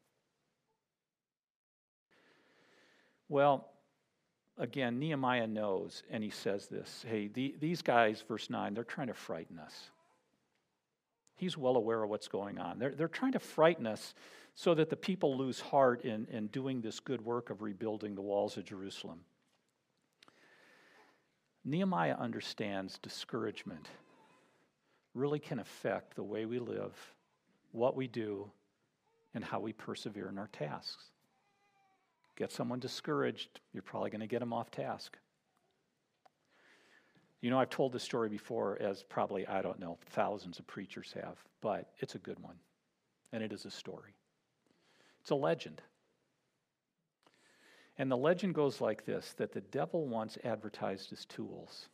Well, 3.30 3.70
again, 4.58 4.98
Nehemiah 4.98 5.46
knows, 5.46 6.02
and 6.10 6.22
he 6.22 6.28
says 6.28 6.66
this 6.66 7.06
hey, 7.08 7.28
the, 7.28 7.54
these 7.58 7.80
guys, 7.80 8.22
verse 8.28 8.50
9, 8.50 8.74
they're 8.74 8.84
trying 8.84 9.06
to 9.06 9.14
frighten 9.14 9.58
us. 9.58 9.90
He's 11.36 11.56
well 11.56 11.76
aware 11.76 12.02
of 12.02 12.10
what's 12.10 12.28
going 12.28 12.58
on. 12.58 12.78
They're, 12.78 12.94
they're 12.94 13.08
trying 13.08 13.32
to 13.32 13.40
frighten 13.40 13.86
us 13.86 14.14
so 14.54 14.74
that 14.74 14.90
the 14.90 14.96
people 14.96 15.36
lose 15.36 15.60
heart 15.60 16.04
in, 16.04 16.26
in 16.30 16.48
doing 16.48 16.80
this 16.80 17.00
good 17.00 17.24
work 17.24 17.50
of 17.50 17.62
rebuilding 17.62 18.14
the 18.14 18.22
walls 18.22 18.56
of 18.56 18.64
Jerusalem. 18.64 19.20
Nehemiah 21.64 22.16
understands 22.16 22.98
discouragement 22.98 23.88
really 25.14 25.38
can 25.38 25.58
affect 25.58 26.16
the 26.16 26.22
way 26.22 26.44
we 26.44 26.58
live, 26.58 27.13
what 27.74 27.96
we 27.96 28.06
do, 28.06 28.50
and 29.34 29.44
how 29.44 29.58
we 29.58 29.72
persevere 29.72 30.28
in 30.28 30.38
our 30.38 30.48
tasks. 30.48 31.04
Get 32.36 32.52
someone 32.52 32.78
discouraged, 32.78 33.60
you're 33.72 33.82
probably 33.82 34.10
going 34.10 34.20
to 34.20 34.26
get 34.26 34.40
them 34.40 34.52
off 34.52 34.70
task. 34.70 35.16
You 37.40 37.50
know, 37.50 37.58
I've 37.58 37.70
told 37.70 37.92
this 37.92 38.02
story 38.02 38.28
before, 38.28 38.78
as 38.80 39.02
probably, 39.02 39.46
I 39.46 39.60
don't 39.60 39.78
know, 39.78 39.98
thousands 40.10 40.58
of 40.58 40.66
preachers 40.66 41.12
have, 41.14 41.36
but 41.60 41.90
it's 41.98 42.14
a 42.14 42.18
good 42.18 42.38
one. 42.40 42.56
And 43.32 43.42
it 43.42 43.52
is 43.52 43.64
a 43.64 43.70
story. 43.70 44.14
It's 45.20 45.30
a 45.30 45.34
legend. 45.34 45.82
And 47.98 48.10
the 48.10 48.16
legend 48.16 48.54
goes 48.54 48.80
like 48.80 49.04
this 49.04 49.34
that 49.36 49.52
the 49.52 49.60
devil 49.60 50.06
once 50.06 50.38
advertised 50.44 51.10
his 51.10 51.24
tools. 51.26 51.88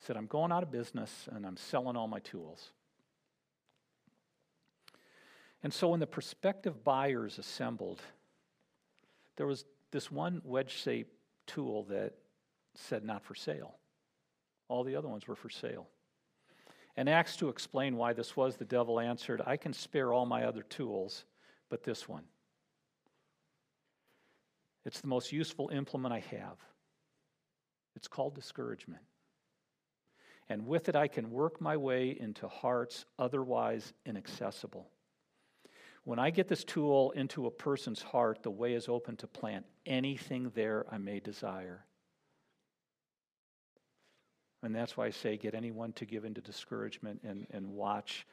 He 0.00 0.06
said, 0.06 0.16
I'm 0.16 0.26
going 0.26 0.52
out 0.52 0.62
of 0.62 0.70
business 0.70 1.28
and 1.30 1.46
I'm 1.46 1.56
selling 1.56 1.96
all 1.96 2.08
my 2.08 2.20
tools. 2.20 2.72
And 5.62 5.72
so 5.72 5.88
when 5.88 6.00
the 6.00 6.06
prospective 6.06 6.84
buyers 6.84 7.38
assembled, 7.38 8.00
there 9.36 9.46
was 9.46 9.64
this 9.90 10.10
one 10.10 10.40
wedge 10.44 10.70
shaped 10.70 11.14
tool 11.46 11.84
that 11.84 12.14
said 12.74 13.04
not 13.04 13.24
for 13.24 13.34
sale. 13.34 13.76
All 14.68 14.84
the 14.84 14.96
other 14.96 15.08
ones 15.08 15.26
were 15.26 15.34
for 15.34 15.50
sale. 15.50 15.88
And 16.96 17.08
asked 17.08 17.38
to 17.38 17.48
explain 17.48 17.96
why 17.96 18.12
this 18.12 18.36
was, 18.36 18.56
the 18.56 18.64
devil 18.64 19.00
answered, 19.00 19.40
I 19.46 19.56
can 19.56 19.72
spare 19.72 20.12
all 20.12 20.26
my 20.26 20.44
other 20.44 20.62
tools, 20.62 21.24
but 21.68 21.84
this 21.84 22.08
one. 22.08 22.24
It's 24.84 25.00
the 25.00 25.06
most 25.06 25.32
useful 25.32 25.70
implement 25.70 26.14
I 26.14 26.24
have. 26.30 26.58
It's 27.96 28.08
called 28.08 28.34
discouragement. 28.34 29.02
and 30.48 30.66
with 30.66 30.88
it 30.88 30.96
I 30.96 31.08
can 31.08 31.30
work 31.30 31.60
my 31.60 31.76
way 31.76 32.16
into 32.18 32.48
hearts 32.48 33.04
otherwise 33.18 33.92
inaccessible. 34.06 34.88
When 36.08 36.18
I 36.18 36.30
get 36.30 36.48
this 36.48 36.64
tool 36.64 37.10
into 37.10 37.44
a 37.44 37.50
person's 37.50 38.00
heart, 38.00 38.42
the 38.42 38.50
way 38.50 38.72
is 38.72 38.88
open 38.88 39.16
to 39.16 39.26
plant 39.26 39.66
anything 39.84 40.50
there 40.54 40.86
I 40.90 40.96
may 40.96 41.20
desire. 41.20 41.84
And 44.62 44.74
that's 44.74 44.96
why 44.96 45.04
I 45.04 45.10
say 45.10 45.36
get 45.36 45.54
anyone 45.54 45.92
to 45.92 46.06
give 46.06 46.24
into 46.24 46.40
discouragement 46.40 47.20
and, 47.24 47.46
and 47.50 47.68
watch, 47.68 48.26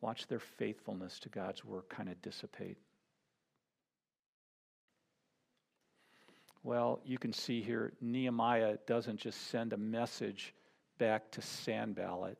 watch 0.00 0.28
their 0.28 0.38
faithfulness 0.38 1.18
to 1.18 1.28
God's 1.28 1.64
work 1.64 1.88
kind 1.88 2.08
of 2.08 2.22
dissipate. 2.22 2.78
Well, 6.62 7.00
you 7.04 7.18
can 7.18 7.32
see 7.32 7.60
here, 7.60 7.92
Nehemiah 8.00 8.76
doesn't 8.86 9.18
just 9.18 9.48
send 9.48 9.72
a 9.72 9.76
message 9.76 10.54
back 10.96 11.32
to 11.32 11.42
Sanballat 11.42 12.38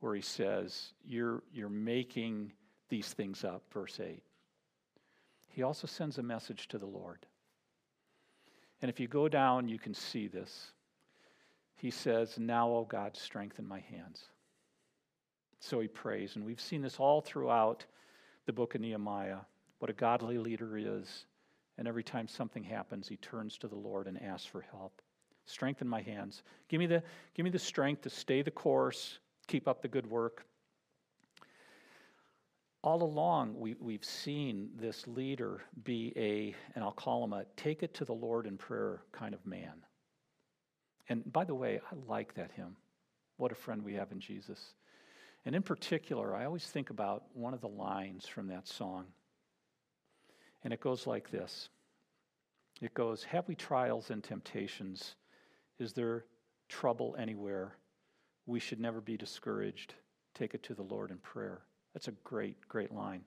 where 0.00 0.14
he 0.14 0.22
says, 0.22 0.94
You're, 1.04 1.42
you're 1.52 1.68
making 1.68 2.54
these 2.92 3.14
things 3.14 3.42
up, 3.42 3.62
verse 3.72 3.98
8. 3.98 4.22
He 5.48 5.62
also 5.62 5.86
sends 5.86 6.18
a 6.18 6.22
message 6.22 6.68
to 6.68 6.78
the 6.78 6.84
Lord. 6.84 7.24
And 8.82 8.90
if 8.90 9.00
you 9.00 9.08
go 9.08 9.30
down, 9.30 9.66
you 9.66 9.78
can 9.78 9.94
see 9.94 10.28
this. 10.28 10.72
He 11.74 11.90
says, 11.90 12.38
Now, 12.38 12.68
O 12.68 12.84
God, 12.84 13.16
strengthen 13.16 13.66
my 13.66 13.80
hands. 13.80 14.24
So 15.58 15.80
he 15.80 15.88
prays. 15.88 16.36
And 16.36 16.44
we've 16.44 16.60
seen 16.60 16.82
this 16.82 17.00
all 17.00 17.22
throughout 17.22 17.86
the 18.44 18.52
book 18.52 18.74
of 18.74 18.82
Nehemiah 18.82 19.38
what 19.78 19.88
a 19.88 19.94
godly 19.94 20.36
leader 20.36 20.76
is 20.76 21.24
and 21.78 21.88
every 21.88 22.04
time 22.04 22.28
something 22.28 22.62
happens, 22.62 23.08
he 23.08 23.16
turns 23.16 23.56
to 23.58 23.68
the 23.68 23.74
Lord 23.74 24.06
and 24.06 24.22
asks 24.22 24.46
for 24.46 24.60
help. 24.70 25.00
Strengthen 25.46 25.88
my 25.88 26.02
hands. 26.02 26.42
Give 26.68 26.78
me 26.78 26.86
the, 26.86 27.02
give 27.34 27.44
me 27.44 27.50
the 27.50 27.58
strength 27.58 28.02
to 28.02 28.10
stay 28.10 28.42
the 28.42 28.50
course, 28.50 29.18
keep 29.46 29.66
up 29.66 29.80
the 29.80 29.88
good 29.88 30.06
work. 30.06 30.44
All 32.82 33.04
along, 33.04 33.58
we, 33.60 33.76
we've 33.78 34.04
seen 34.04 34.70
this 34.76 35.06
leader 35.06 35.62
be 35.84 36.12
a, 36.16 36.54
and 36.74 36.82
I'll 36.82 36.90
call 36.90 37.22
him 37.22 37.32
a 37.32 37.44
take 37.56 37.84
it 37.84 37.94
to 37.94 38.04
the 38.04 38.12
Lord 38.12 38.44
in 38.44 38.56
prayer 38.56 39.02
kind 39.12 39.34
of 39.34 39.46
man. 39.46 39.74
And 41.08 41.30
by 41.32 41.44
the 41.44 41.54
way, 41.54 41.80
I 41.90 41.94
like 42.08 42.34
that 42.34 42.50
hymn. 42.56 42.76
What 43.36 43.52
a 43.52 43.56
friend 43.56 43.84
we 43.84 43.94
have 43.94 44.10
in 44.10 44.18
Jesus. 44.18 44.74
And 45.44 45.54
in 45.54 45.62
particular, 45.62 46.34
I 46.34 46.44
always 46.44 46.66
think 46.66 46.90
about 46.90 47.24
one 47.34 47.54
of 47.54 47.60
the 47.60 47.68
lines 47.68 48.26
from 48.26 48.48
that 48.48 48.66
song. 48.66 49.06
And 50.64 50.72
it 50.72 50.80
goes 50.80 51.06
like 51.06 51.30
this 51.30 51.68
It 52.80 52.94
goes, 52.94 53.22
Have 53.24 53.46
we 53.46 53.54
trials 53.54 54.10
and 54.10 54.24
temptations? 54.24 55.14
Is 55.78 55.92
there 55.92 56.24
trouble 56.68 57.14
anywhere? 57.18 57.76
We 58.46 58.58
should 58.58 58.80
never 58.80 59.00
be 59.00 59.16
discouraged. 59.16 59.94
Take 60.34 60.54
it 60.54 60.62
to 60.64 60.74
the 60.74 60.82
Lord 60.82 61.10
in 61.10 61.18
prayer. 61.18 61.62
That's 61.94 62.08
a 62.08 62.12
great, 62.24 62.56
great 62.68 62.92
line. 62.92 63.22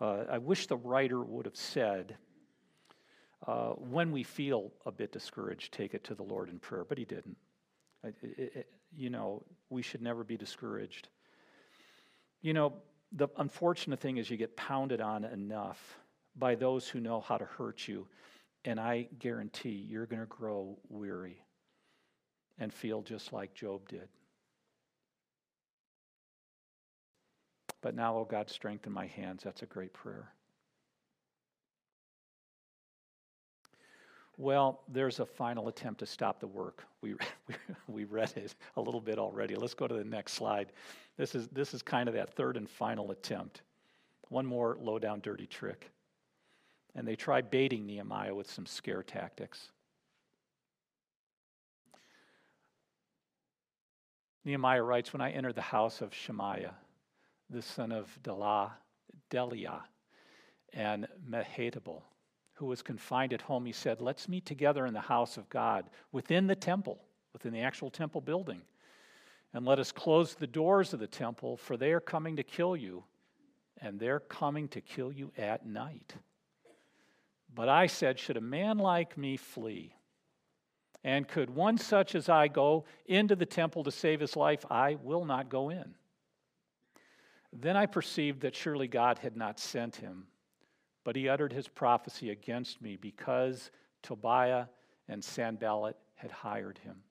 Uh, 0.00 0.24
I 0.30 0.38
wish 0.38 0.66
the 0.66 0.76
writer 0.76 1.22
would 1.22 1.46
have 1.46 1.56
said, 1.56 2.16
uh, 3.46 3.70
when 3.70 4.12
we 4.12 4.22
feel 4.22 4.72
a 4.84 4.92
bit 4.92 5.12
discouraged, 5.12 5.72
take 5.72 5.94
it 5.94 6.04
to 6.04 6.14
the 6.14 6.22
Lord 6.22 6.48
in 6.48 6.58
prayer, 6.58 6.84
but 6.84 6.98
he 6.98 7.04
didn't. 7.04 7.36
It, 8.04 8.14
it, 8.22 8.66
you 8.94 9.10
know, 9.10 9.42
we 9.70 9.82
should 9.82 10.02
never 10.02 10.24
be 10.24 10.36
discouraged. 10.36 11.08
You 12.42 12.54
know, 12.54 12.74
the 13.12 13.28
unfortunate 13.38 14.00
thing 14.00 14.16
is 14.18 14.30
you 14.30 14.36
get 14.36 14.56
pounded 14.56 15.00
on 15.00 15.24
enough 15.24 15.98
by 16.36 16.54
those 16.54 16.88
who 16.88 17.00
know 17.00 17.20
how 17.20 17.36
to 17.36 17.44
hurt 17.44 17.88
you. 17.88 18.06
And 18.64 18.80
I 18.80 19.08
guarantee 19.18 19.86
you're 19.88 20.06
going 20.06 20.20
to 20.20 20.26
grow 20.26 20.76
weary 20.88 21.40
and 22.58 22.72
feel 22.72 23.02
just 23.02 23.32
like 23.32 23.54
Job 23.54 23.88
did. 23.88 24.08
But 27.86 27.94
now, 27.94 28.16
oh 28.16 28.24
God, 28.24 28.50
strengthen 28.50 28.92
my 28.92 29.06
hands. 29.06 29.44
That's 29.44 29.62
a 29.62 29.66
great 29.66 29.92
prayer. 29.92 30.32
Well, 34.36 34.80
there's 34.88 35.20
a 35.20 35.24
final 35.24 35.68
attempt 35.68 36.00
to 36.00 36.06
stop 36.06 36.40
the 36.40 36.48
work. 36.48 36.84
We, 37.00 37.14
we, 37.46 37.54
we 37.86 38.02
read 38.02 38.32
it 38.34 38.56
a 38.76 38.80
little 38.80 39.00
bit 39.00 39.20
already. 39.20 39.54
Let's 39.54 39.74
go 39.74 39.86
to 39.86 39.94
the 39.94 40.02
next 40.02 40.32
slide. 40.32 40.72
This 41.16 41.36
is, 41.36 41.46
this 41.52 41.74
is 41.74 41.80
kind 41.80 42.08
of 42.08 42.16
that 42.16 42.34
third 42.34 42.56
and 42.56 42.68
final 42.68 43.12
attempt. 43.12 43.62
One 44.30 44.46
more 44.46 44.76
low 44.80 44.98
down, 44.98 45.20
dirty 45.20 45.46
trick 45.46 45.88
and 46.96 47.06
they 47.06 47.14
try 47.14 47.40
baiting 47.40 47.86
Nehemiah 47.86 48.34
with 48.34 48.50
some 48.50 48.66
scare 48.66 49.04
tactics. 49.04 49.70
Nehemiah 54.44 54.82
writes, 54.82 55.12
When 55.12 55.20
I 55.20 55.30
entered 55.30 55.54
the 55.54 55.60
house 55.60 56.00
of 56.00 56.12
Shemaiah, 56.12 56.74
the 57.50 57.62
son 57.62 57.92
of 57.92 58.18
Delah, 58.22 58.72
Deliah, 59.30 59.82
and 60.72 61.06
Mehetabel, 61.28 62.02
who 62.54 62.66
was 62.66 62.82
confined 62.82 63.32
at 63.32 63.42
home, 63.42 63.66
he 63.66 63.72
said, 63.72 64.00
Let's 64.00 64.28
meet 64.28 64.46
together 64.46 64.86
in 64.86 64.94
the 64.94 65.00
house 65.00 65.36
of 65.36 65.48
God, 65.48 65.88
within 66.12 66.46
the 66.46 66.56
temple, 66.56 66.98
within 67.32 67.52
the 67.52 67.60
actual 67.60 67.90
temple 67.90 68.20
building. 68.20 68.62
And 69.52 69.64
let 69.64 69.78
us 69.78 69.92
close 69.92 70.34
the 70.34 70.46
doors 70.46 70.92
of 70.92 71.00
the 71.00 71.06
temple, 71.06 71.56
for 71.56 71.76
they 71.76 71.92
are 71.92 72.00
coming 72.00 72.36
to 72.36 72.42
kill 72.42 72.76
you, 72.76 73.04
and 73.80 73.98
they're 73.98 74.20
coming 74.20 74.68
to 74.68 74.80
kill 74.80 75.12
you 75.12 75.32
at 75.36 75.66
night. 75.66 76.14
But 77.54 77.68
I 77.68 77.86
said, 77.86 78.18
Should 78.18 78.36
a 78.36 78.42
man 78.42 78.78
like 78.78 79.16
me 79.16 79.36
flee? 79.36 79.94
And 81.04 81.28
could 81.28 81.50
one 81.50 81.78
such 81.78 82.16
as 82.16 82.28
I 82.28 82.48
go 82.48 82.84
into 83.06 83.36
the 83.36 83.46
temple 83.46 83.84
to 83.84 83.92
save 83.92 84.20
his 84.20 84.34
life? 84.34 84.64
I 84.68 84.96
will 84.96 85.24
not 85.24 85.48
go 85.48 85.70
in. 85.70 85.94
Then 87.52 87.76
I 87.76 87.86
perceived 87.86 88.40
that 88.40 88.54
surely 88.54 88.88
God 88.88 89.18
had 89.18 89.36
not 89.36 89.58
sent 89.58 89.96
him, 89.96 90.26
but 91.04 91.16
he 91.16 91.28
uttered 91.28 91.52
his 91.52 91.68
prophecy 91.68 92.30
against 92.30 92.82
me 92.82 92.96
because 92.96 93.70
Tobiah 94.02 94.66
and 95.08 95.22
Sanballat 95.22 95.96
had 96.14 96.30
hired 96.30 96.78
him. 96.78 97.02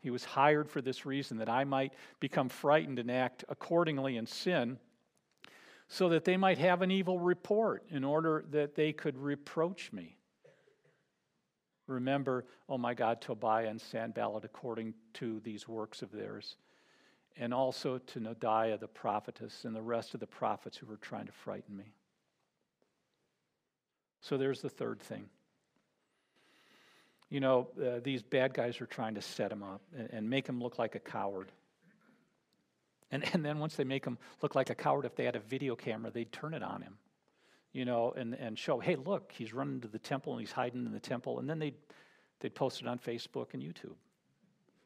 He 0.00 0.10
was 0.10 0.24
hired 0.24 0.70
for 0.70 0.80
this 0.80 1.04
reason, 1.06 1.38
that 1.38 1.48
I 1.48 1.64
might 1.64 1.94
become 2.20 2.48
frightened 2.48 2.98
and 2.98 3.10
act 3.10 3.44
accordingly 3.48 4.16
in 4.16 4.26
sin 4.26 4.78
so 5.88 6.08
that 6.10 6.24
they 6.24 6.36
might 6.36 6.58
have 6.58 6.82
an 6.82 6.90
evil 6.90 7.18
report 7.18 7.84
in 7.90 8.04
order 8.04 8.44
that 8.50 8.74
they 8.74 8.92
could 8.92 9.16
reproach 9.16 9.92
me. 9.92 10.16
Remember, 11.86 12.44
oh 12.68 12.78
my 12.78 12.94
God, 12.94 13.20
Tobiah 13.20 13.68
and 13.68 13.80
Sanballat 13.80 14.44
according 14.44 14.94
to 15.14 15.40
these 15.40 15.68
works 15.68 16.02
of 16.02 16.10
theirs, 16.10 16.56
and 17.38 17.52
also 17.52 17.98
to 17.98 18.20
Noadiah 18.20 18.78
the 18.80 18.88
prophetess 18.88 19.64
and 19.64 19.74
the 19.74 19.82
rest 19.82 20.14
of 20.14 20.20
the 20.20 20.26
prophets 20.26 20.76
who 20.76 20.86
were 20.86 20.96
trying 20.96 21.26
to 21.26 21.32
frighten 21.32 21.76
me. 21.76 21.92
So 24.20 24.36
there's 24.36 24.60
the 24.60 24.70
third 24.70 25.00
thing. 25.00 25.26
You 27.28 27.40
know, 27.40 27.68
uh, 27.80 28.00
these 28.02 28.22
bad 28.22 28.54
guys 28.54 28.80
are 28.80 28.86
trying 28.86 29.14
to 29.16 29.22
set 29.22 29.50
him 29.50 29.62
up 29.62 29.82
and, 29.96 30.08
and 30.12 30.30
make 30.30 30.48
him 30.48 30.62
look 30.62 30.78
like 30.78 30.94
a 30.94 31.00
coward. 31.00 31.50
And, 33.10 33.24
and 33.34 33.44
then 33.44 33.58
once 33.58 33.76
they 33.76 33.84
make 33.84 34.04
him 34.04 34.18
look 34.42 34.54
like 34.54 34.70
a 34.70 34.74
coward, 34.74 35.04
if 35.04 35.14
they 35.14 35.24
had 35.24 35.36
a 35.36 35.40
video 35.40 35.76
camera, 35.76 36.10
they'd 36.10 36.32
turn 36.32 36.54
it 36.54 36.62
on 36.62 36.82
him, 36.82 36.98
you 37.72 37.84
know, 37.84 38.12
and, 38.16 38.34
and 38.34 38.58
show, 38.58 38.80
hey, 38.80 38.96
look, 38.96 39.32
he's 39.36 39.52
running 39.52 39.80
to 39.82 39.88
the 39.88 39.98
temple 39.98 40.32
and 40.32 40.40
he's 40.40 40.52
hiding 40.52 40.86
in 40.86 40.92
the 40.92 41.00
temple. 41.00 41.38
And 41.38 41.48
then 41.48 41.58
they'd, 41.58 41.76
they'd 42.40 42.54
post 42.54 42.80
it 42.80 42.88
on 42.88 42.98
Facebook 42.98 43.54
and 43.54 43.62
YouTube. 43.62 43.94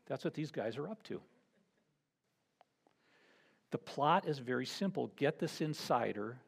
That's 0.06 0.24
what 0.24 0.34
these 0.34 0.50
guys 0.50 0.76
are 0.76 0.88
up 0.88 1.02
to. 1.04 1.20
The 3.70 3.78
plot 3.78 4.26
is 4.26 4.38
very 4.38 4.66
simple 4.66 5.12
get 5.16 5.38
this 5.38 5.61
insider, 5.61 6.38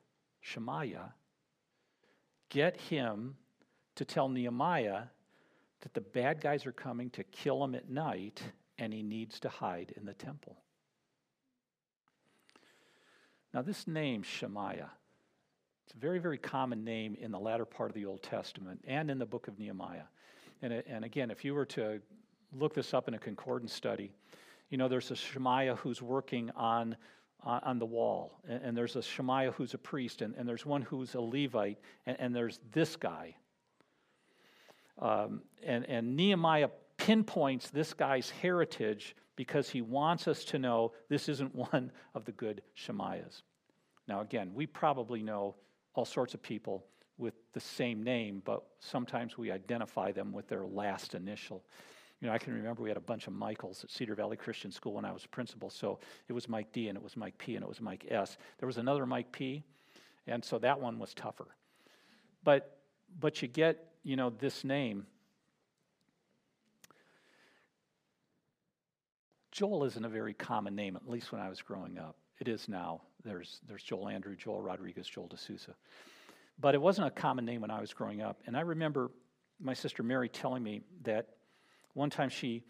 Shemaiah, 0.41 1.15
get 2.49 2.77
him 2.77 3.37
to 3.95 4.05
tell 4.05 4.29
Nehemiah 4.29 5.05
that 5.83 5.95
the 5.95 6.01
bad 6.01 6.41
guys 6.41 6.67
are 6.67 6.73
coming 6.73 7.11
to 7.11 7.25
kill 7.25 7.63
him 7.63 7.75
at 7.75 7.89
night 7.89 8.43
and 8.79 8.93
he 8.93 9.03
needs 9.03 9.39
to 9.41 9.49
hide 9.49 9.93
in 9.97 10.05
the 10.05 10.15
temple. 10.15 10.57
Now, 13.53 13.63
this 13.63 13.87
name, 13.87 14.23
Shemaiah, 14.23 14.91
it's 15.85 15.95
a 15.95 15.99
very, 15.99 16.19
very 16.19 16.39
common 16.39 16.85
name 16.85 17.17
in 17.21 17.31
the 17.31 17.39
latter 17.39 17.67
part 17.67 17.91
of 17.91 17.95
the 17.95 18.07
Old 18.07 18.23
Testament 18.23 18.83
and 18.87 19.11
in 19.11 19.19
the 19.19 19.27
book 19.27 19.47
of 19.47 19.59
Nehemiah. 19.59 20.05
And, 20.63 20.73
uh, 20.73 20.83
and 20.87 21.05
again, 21.05 21.31
if 21.31 21.45
you 21.45 21.55
were 21.55 21.67
to 21.67 22.01
look 22.59 22.75
this 22.75 22.95
up 22.95 23.09
in 23.09 23.15
a 23.15 23.19
concordance 23.19 23.73
study, 23.73 24.13
you 24.73 24.79
know, 24.79 24.89
there's 24.89 25.11
a 25.11 25.17
Shemaiah 25.17 25.77
who's 25.77 26.01
working 26.01 26.51
on, 26.57 26.97
on 27.45 27.79
the 27.79 27.85
wall, 27.85 28.41
and, 28.49 28.63
and 28.65 28.77
there's 28.77 28.97
a 28.97 29.03
Shemaiah 29.03 29.53
who's 29.53 29.75
a 29.75 29.79
priest, 29.79 30.23
and, 30.23 30.35
and 30.35 30.49
there's 30.49 30.65
one 30.65 30.81
who's 30.81 31.15
a 31.15 31.21
Levite, 31.21 31.79
and, 32.07 32.17
and 32.19 32.35
there's 32.35 32.59
this 32.73 32.97
guy. 32.97 33.37
Um, 34.99 35.43
and, 35.63 35.87
and 35.91 36.17
Nehemiah 36.17 36.71
pinpoints 36.97 37.69
this 37.69 37.93
guy's 37.93 38.31
heritage 38.31 39.15
because 39.37 39.69
he 39.69 39.83
wants 39.83 40.27
us 40.27 40.43
to 40.47 40.59
know 40.59 40.93
this 41.11 41.29
isn't 41.29 41.55
one 41.73 41.93
of 42.15 42.25
the 42.25 42.33
good 42.33 42.63
Shemaiahs. 42.75 43.43
Now, 44.09 44.23
again, 44.23 44.53
we 44.55 44.65
probably 44.65 45.23
know 45.23 45.55
all 45.93 46.07
sorts 46.07 46.33
of 46.33 46.41
people 46.41 46.87
with 47.19 47.35
the 47.53 47.61
same 47.61 48.03
name, 48.03 48.41
but 48.43 48.65
sometimes 48.81 49.37
we 49.37 49.51
identify 49.51 50.13
them 50.13 50.33
with 50.33 50.49
their 50.49 50.65
last 50.65 51.15
initial. 51.15 51.63
You 52.23 52.29
know, 52.29 52.35
I 52.35 52.39
can 52.39 52.55
remember 52.55 52.85
we 52.85 52.89
had 52.89 52.97
a 52.97 53.01
bunch 53.01 53.27
of 53.27 53.33
Michaels 53.33 53.83
at 53.83 53.91
Cedar 53.91 54.15
Valley 54.15 54.37
Christian 54.37 54.71
School 54.71 54.93
when 54.93 55.05
I 55.05 55.11
was 55.11 55.27
principal. 55.27 55.71
So 55.71 55.99
it 56.29 56.33
was 56.33 56.49
Mike 56.49 56.73
D 56.73 56.87
and 56.87 56.97
it 56.97 57.03
was 57.03 57.17
Mike 57.17 57.37
P 57.37 57.57
and 57.57 57.65
it 57.65 57.69
was 57.69 57.81
Mike 57.81 58.07
S. 58.09 58.39
There 58.59 58.69
was 58.69 58.79
another 58.79 59.05
Mike 59.07 59.33
P, 59.33 59.65
and 60.29 60.45
so 60.45 60.61
that 60.61 60.81
one 60.81 61.01
was 61.01 61.15
tougher. 61.15 61.49
But 62.45 62.79
but 63.19 63.43
you 63.43 63.49
get, 63.49 63.89
you 64.05 64.15
know, 64.15 64.31
this 64.31 64.63
name. 64.63 65.05
Joel 69.51 69.85
isn't 69.85 70.05
a 70.05 70.09
very 70.09 70.33
common 70.33 70.77
name, 70.77 70.95
at 70.95 71.11
least 71.11 71.33
when 71.33 71.41
I 71.41 71.49
was 71.49 71.61
growing 71.61 71.99
up. 71.99 72.17
It 72.39 72.47
is 72.47 72.69
now. 72.69 73.03
There's 73.25 73.61
there's 73.67 73.83
Joel 73.83 74.09
Andrew, 74.09 74.37
Joel 74.37 74.63
Rodriguez, 74.63 75.09
Joel 75.09 75.27
D'Souza. 75.27 75.75
But 76.61 76.77
it 76.77 76.81
wasn't 76.81 77.09
a 77.09 77.11
common 77.11 77.45
name 77.45 77.63
when 77.63 77.73
I 77.73 77.81
was 77.81 77.93
growing 77.93 78.23
up. 78.23 78.39
And 78.47 78.57
I 78.57 78.61
remember 78.61 79.11
my 79.61 79.75
sister 79.75 80.05
Mary 80.05 80.29
telling 80.29 80.63
me 80.63 80.83
that 81.03 81.27
one 81.95 82.11
time 82.11 82.29
she 82.29 82.65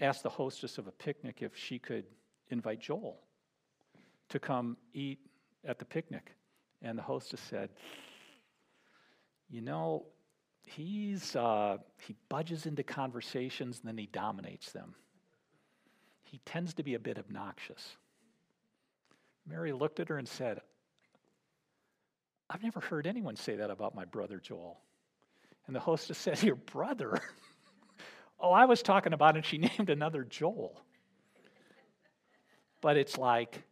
asked 0.00 0.22
the 0.22 0.28
hostess 0.28 0.78
of 0.78 0.86
a 0.86 0.92
picnic 0.92 1.38
if 1.40 1.56
she 1.56 1.78
could 1.78 2.04
invite 2.50 2.80
Joel 2.80 3.18
to 4.28 4.38
come 4.38 4.76
eat 4.92 5.18
at 5.64 5.78
the 5.78 5.84
picnic. 5.84 6.32
And 6.82 6.98
the 6.98 7.02
hostess 7.02 7.40
said, 7.40 7.70
You 9.48 9.62
know, 9.62 10.06
he's, 10.64 11.34
uh, 11.34 11.78
he 12.06 12.14
budges 12.28 12.66
into 12.66 12.82
conversations 12.82 13.80
and 13.80 13.88
then 13.88 13.98
he 13.98 14.06
dominates 14.06 14.72
them. 14.72 14.94
He 16.24 16.40
tends 16.44 16.74
to 16.74 16.82
be 16.82 16.94
a 16.94 16.98
bit 16.98 17.18
obnoxious. 17.18 17.96
Mary 19.46 19.72
looked 19.72 20.00
at 20.00 20.08
her 20.08 20.18
and 20.18 20.28
said, 20.28 20.60
I've 22.50 22.62
never 22.62 22.80
heard 22.80 23.06
anyone 23.06 23.36
say 23.36 23.56
that 23.56 23.70
about 23.70 23.94
my 23.94 24.04
brother 24.04 24.38
Joel. 24.38 24.80
And 25.66 25.74
the 25.74 25.80
hostess 25.80 26.18
said, 26.18 26.42
Your 26.42 26.56
brother? 26.56 27.20
oh, 28.40 28.52
I 28.52 28.64
was 28.64 28.82
talking 28.82 29.12
about, 29.12 29.36
and 29.36 29.44
she 29.44 29.58
named 29.78 29.90
another 29.90 30.24
Joel. 30.24 30.80
But 32.80 32.96
it's 32.96 33.18
like 33.18 33.62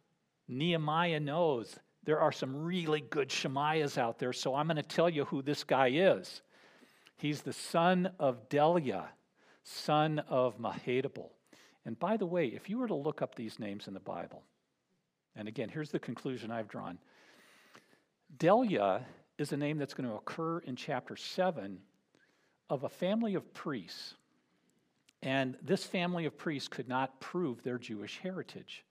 Nehemiah 0.47 1.19
knows 1.19 1.75
there 2.03 2.19
are 2.19 2.31
some 2.31 2.63
really 2.63 3.01
good 3.01 3.29
Shemaiahs 3.29 3.97
out 3.97 4.19
there, 4.19 4.33
so 4.33 4.55
I'm 4.55 4.67
going 4.67 4.77
to 4.77 4.83
tell 4.83 5.09
you 5.09 5.25
who 5.25 5.41
this 5.41 5.63
guy 5.63 5.87
is. 5.87 6.41
He's 7.17 7.41
the 7.41 7.53
son 7.53 8.11
of 8.19 8.49
Delaiah, 8.49 9.07
son 9.63 10.19
of 10.27 10.59
Mehetabel. 10.59 11.29
And 11.85 11.97
by 11.97 12.17
the 12.17 12.25
way, 12.25 12.47
if 12.47 12.69
you 12.69 12.77
were 12.77 12.87
to 12.87 12.95
look 12.95 13.21
up 13.21 13.35
these 13.35 13.59
names 13.59 13.87
in 13.87 13.93
the 13.93 13.99
Bible, 13.99 14.43
and 15.35 15.47
again, 15.47 15.69
here's 15.69 15.91
the 15.91 15.99
conclusion 15.99 16.51
I've 16.51 16.67
drawn 16.67 16.97
Delaiah 18.37 19.03
is 19.37 19.51
a 19.51 19.57
name 19.57 19.77
that's 19.77 19.93
going 19.93 20.09
to 20.09 20.15
occur 20.15 20.59
in 20.59 20.75
chapter 20.75 21.15
7 21.15 21.77
of 22.69 22.83
a 22.83 22.89
family 22.89 23.35
of 23.35 23.53
priests. 23.53 24.15
And 25.25 25.57
this 25.63 25.83
family 25.83 26.25
of 26.25 26.37
priests 26.37 26.67
could 26.67 26.87
not 26.87 27.19
prove 27.19 27.63
their 27.63 27.79
Jewish 27.79 28.19
heritage. 28.19 28.85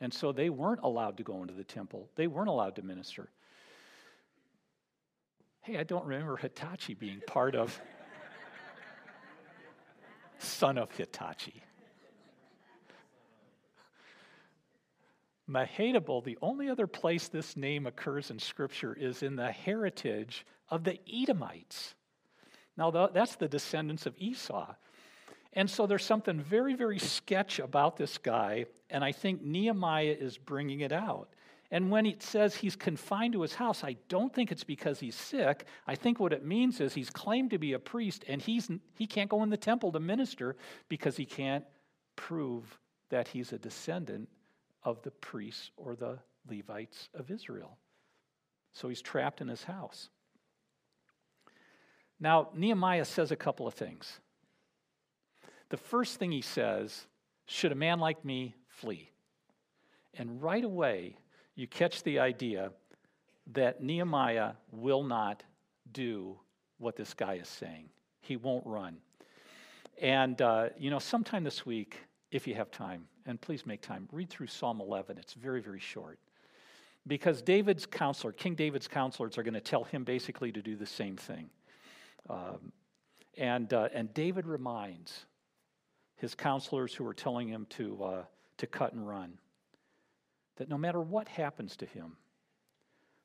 And 0.00 0.14
so 0.14 0.30
they 0.30 0.48
weren't 0.48 0.82
allowed 0.84 1.16
to 1.16 1.24
go 1.24 1.42
into 1.42 1.52
the 1.52 1.64
temple, 1.64 2.08
they 2.14 2.28
weren't 2.28 2.48
allowed 2.48 2.76
to 2.76 2.82
minister. 2.82 3.28
Hey, 5.62 5.76
I 5.76 5.82
don't 5.82 6.06
remember 6.06 6.36
Hitachi 6.36 6.94
being 6.94 7.22
part 7.26 7.56
of 7.56 7.80
son 10.38 10.78
of 10.78 10.92
Hitachi. 10.92 11.62
Mehetabel, 15.50 16.22
the 16.22 16.38
only 16.40 16.68
other 16.68 16.86
place 16.86 17.28
this 17.28 17.56
name 17.56 17.86
occurs 17.86 18.30
in 18.30 18.38
Scripture 18.38 18.94
is 18.94 19.22
in 19.22 19.36
the 19.36 19.50
heritage 19.50 20.46
of 20.70 20.84
the 20.84 21.00
Edomites. 21.12 21.94
Now, 22.76 22.90
that's 22.90 23.36
the 23.36 23.48
descendants 23.48 24.06
of 24.06 24.14
Esau. 24.18 24.74
And 25.54 25.70
so 25.70 25.86
there's 25.86 26.04
something 26.04 26.40
very, 26.40 26.74
very 26.74 26.98
sketch 26.98 27.60
about 27.60 27.96
this 27.96 28.18
guy, 28.18 28.66
and 28.90 29.04
I 29.04 29.12
think 29.12 29.42
Nehemiah 29.42 30.16
is 30.18 30.36
bringing 30.36 30.80
it 30.80 30.92
out. 30.92 31.28
And 31.70 31.90
when 31.90 32.06
it 32.06 32.22
says 32.22 32.54
he's 32.54 32.76
confined 32.76 33.32
to 33.32 33.42
his 33.42 33.54
house, 33.54 33.82
I 33.82 33.96
don't 34.08 34.32
think 34.32 34.52
it's 34.52 34.64
because 34.64 35.00
he's 35.00 35.14
sick. 35.14 35.66
I 35.86 35.94
think 35.94 36.20
what 36.20 36.32
it 36.32 36.44
means 36.44 36.80
is 36.80 36.92
he's 36.94 37.10
claimed 37.10 37.50
to 37.50 37.58
be 37.58 37.72
a 37.72 37.78
priest 37.78 38.24
and 38.28 38.40
he's, 38.40 38.70
he 38.94 39.06
can't 39.06 39.30
go 39.30 39.42
in 39.42 39.50
the 39.50 39.56
temple 39.56 39.90
to 39.92 40.00
minister 40.00 40.56
because 40.88 41.16
he 41.16 41.24
can't 41.24 41.64
prove 42.16 42.78
that 43.08 43.28
he's 43.28 43.52
a 43.52 43.58
descendant 43.58 44.28
of 44.82 45.02
the 45.02 45.10
priests 45.10 45.70
or 45.76 45.96
the 45.96 46.18
Levites 46.48 47.08
of 47.14 47.30
Israel. 47.30 47.78
So 48.72 48.88
he's 48.88 49.02
trapped 49.02 49.40
in 49.40 49.48
his 49.48 49.64
house. 49.64 50.10
Now, 52.20 52.50
Nehemiah 52.54 53.04
says 53.04 53.30
a 53.32 53.36
couple 53.36 53.66
of 53.66 53.74
things. 53.74 54.20
The 55.70 55.76
first 55.76 56.18
thing 56.18 56.30
he 56.30 56.42
says, 56.42 57.06
should 57.46 57.72
a 57.72 57.76
man 57.76 57.98
like 57.98 58.24
me 58.24 58.54
flee? 58.68 59.10
And 60.16 60.42
right 60.42 60.64
away, 60.64 61.16
you 61.54 61.66
catch 61.66 62.02
the 62.02 62.18
idea 62.18 62.70
that 63.52 63.82
Nehemiah 63.82 64.52
will 64.72 65.02
not 65.02 65.42
do 65.92 66.38
what 66.78 66.96
this 66.96 67.14
guy 67.14 67.34
is 67.34 67.48
saying. 67.48 67.88
He 68.20 68.36
won't 68.36 68.66
run. 68.66 68.98
And, 70.00 70.40
uh, 70.40 70.70
you 70.78 70.90
know, 70.90 70.98
sometime 70.98 71.44
this 71.44 71.64
week, 71.64 71.98
if 72.30 72.46
you 72.46 72.54
have 72.54 72.70
time, 72.70 73.06
and 73.26 73.40
please 73.40 73.64
make 73.64 73.80
time, 73.80 74.08
read 74.12 74.28
through 74.28 74.48
Psalm 74.48 74.80
11. 74.80 75.18
It's 75.18 75.34
very, 75.34 75.60
very 75.60 75.80
short. 75.80 76.18
Because 77.06 77.42
David's 77.42 77.86
counselor, 77.86 78.32
King 78.32 78.54
David's 78.54 78.88
counselors, 78.88 79.36
are 79.38 79.42
going 79.42 79.54
to 79.54 79.60
tell 79.60 79.84
him 79.84 80.04
basically 80.04 80.50
to 80.52 80.62
do 80.62 80.74
the 80.74 80.86
same 80.86 81.16
thing. 81.16 81.50
Um, 82.28 82.72
and, 83.36 83.72
uh, 83.72 83.88
and 83.92 84.12
David 84.14 84.46
reminds 84.46 85.26
his 86.16 86.34
counselors 86.34 86.94
who 86.94 87.06
are 87.06 87.14
telling 87.14 87.48
him 87.48 87.66
to, 87.70 88.02
uh, 88.02 88.22
to 88.58 88.66
cut 88.66 88.92
and 88.92 89.06
run 89.06 89.38
that 90.56 90.68
no 90.68 90.78
matter 90.78 91.00
what 91.00 91.28
happens 91.28 91.76
to 91.76 91.86
him, 91.86 92.16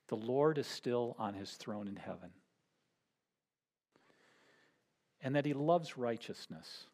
the 0.08 0.16
Lord 0.16 0.58
is 0.58 0.68
still 0.68 1.16
on 1.20 1.34
his 1.34 1.52
throne 1.52 1.88
in 1.88 1.96
heaven. 1.96 2.32
And 5.22 5.36
that 5.36 5.46
he 5.46 5.54
loves 5.54 5.98
righteousness 5.98 6.88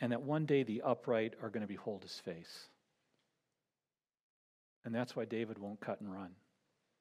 and 0.00 0.10
that 0.12 0.22
one 0.22 0.46
day 0.46 0.62
the 0.62 0.82
upright 0.82 1.34
are 1.40 1.50
going 1.50 1.60
to 1.62 1.68
behold 1.68 2.02
his 2.02 2.18
face. 2.18 2.68
And 4.84 4.94
that's 4.94 5.14
why 5.14 5.24
David 5.24 5.58
won't 5.58 5.80
cut 5.80 6.00
and 6.00 6.12
run. 6.12 6.30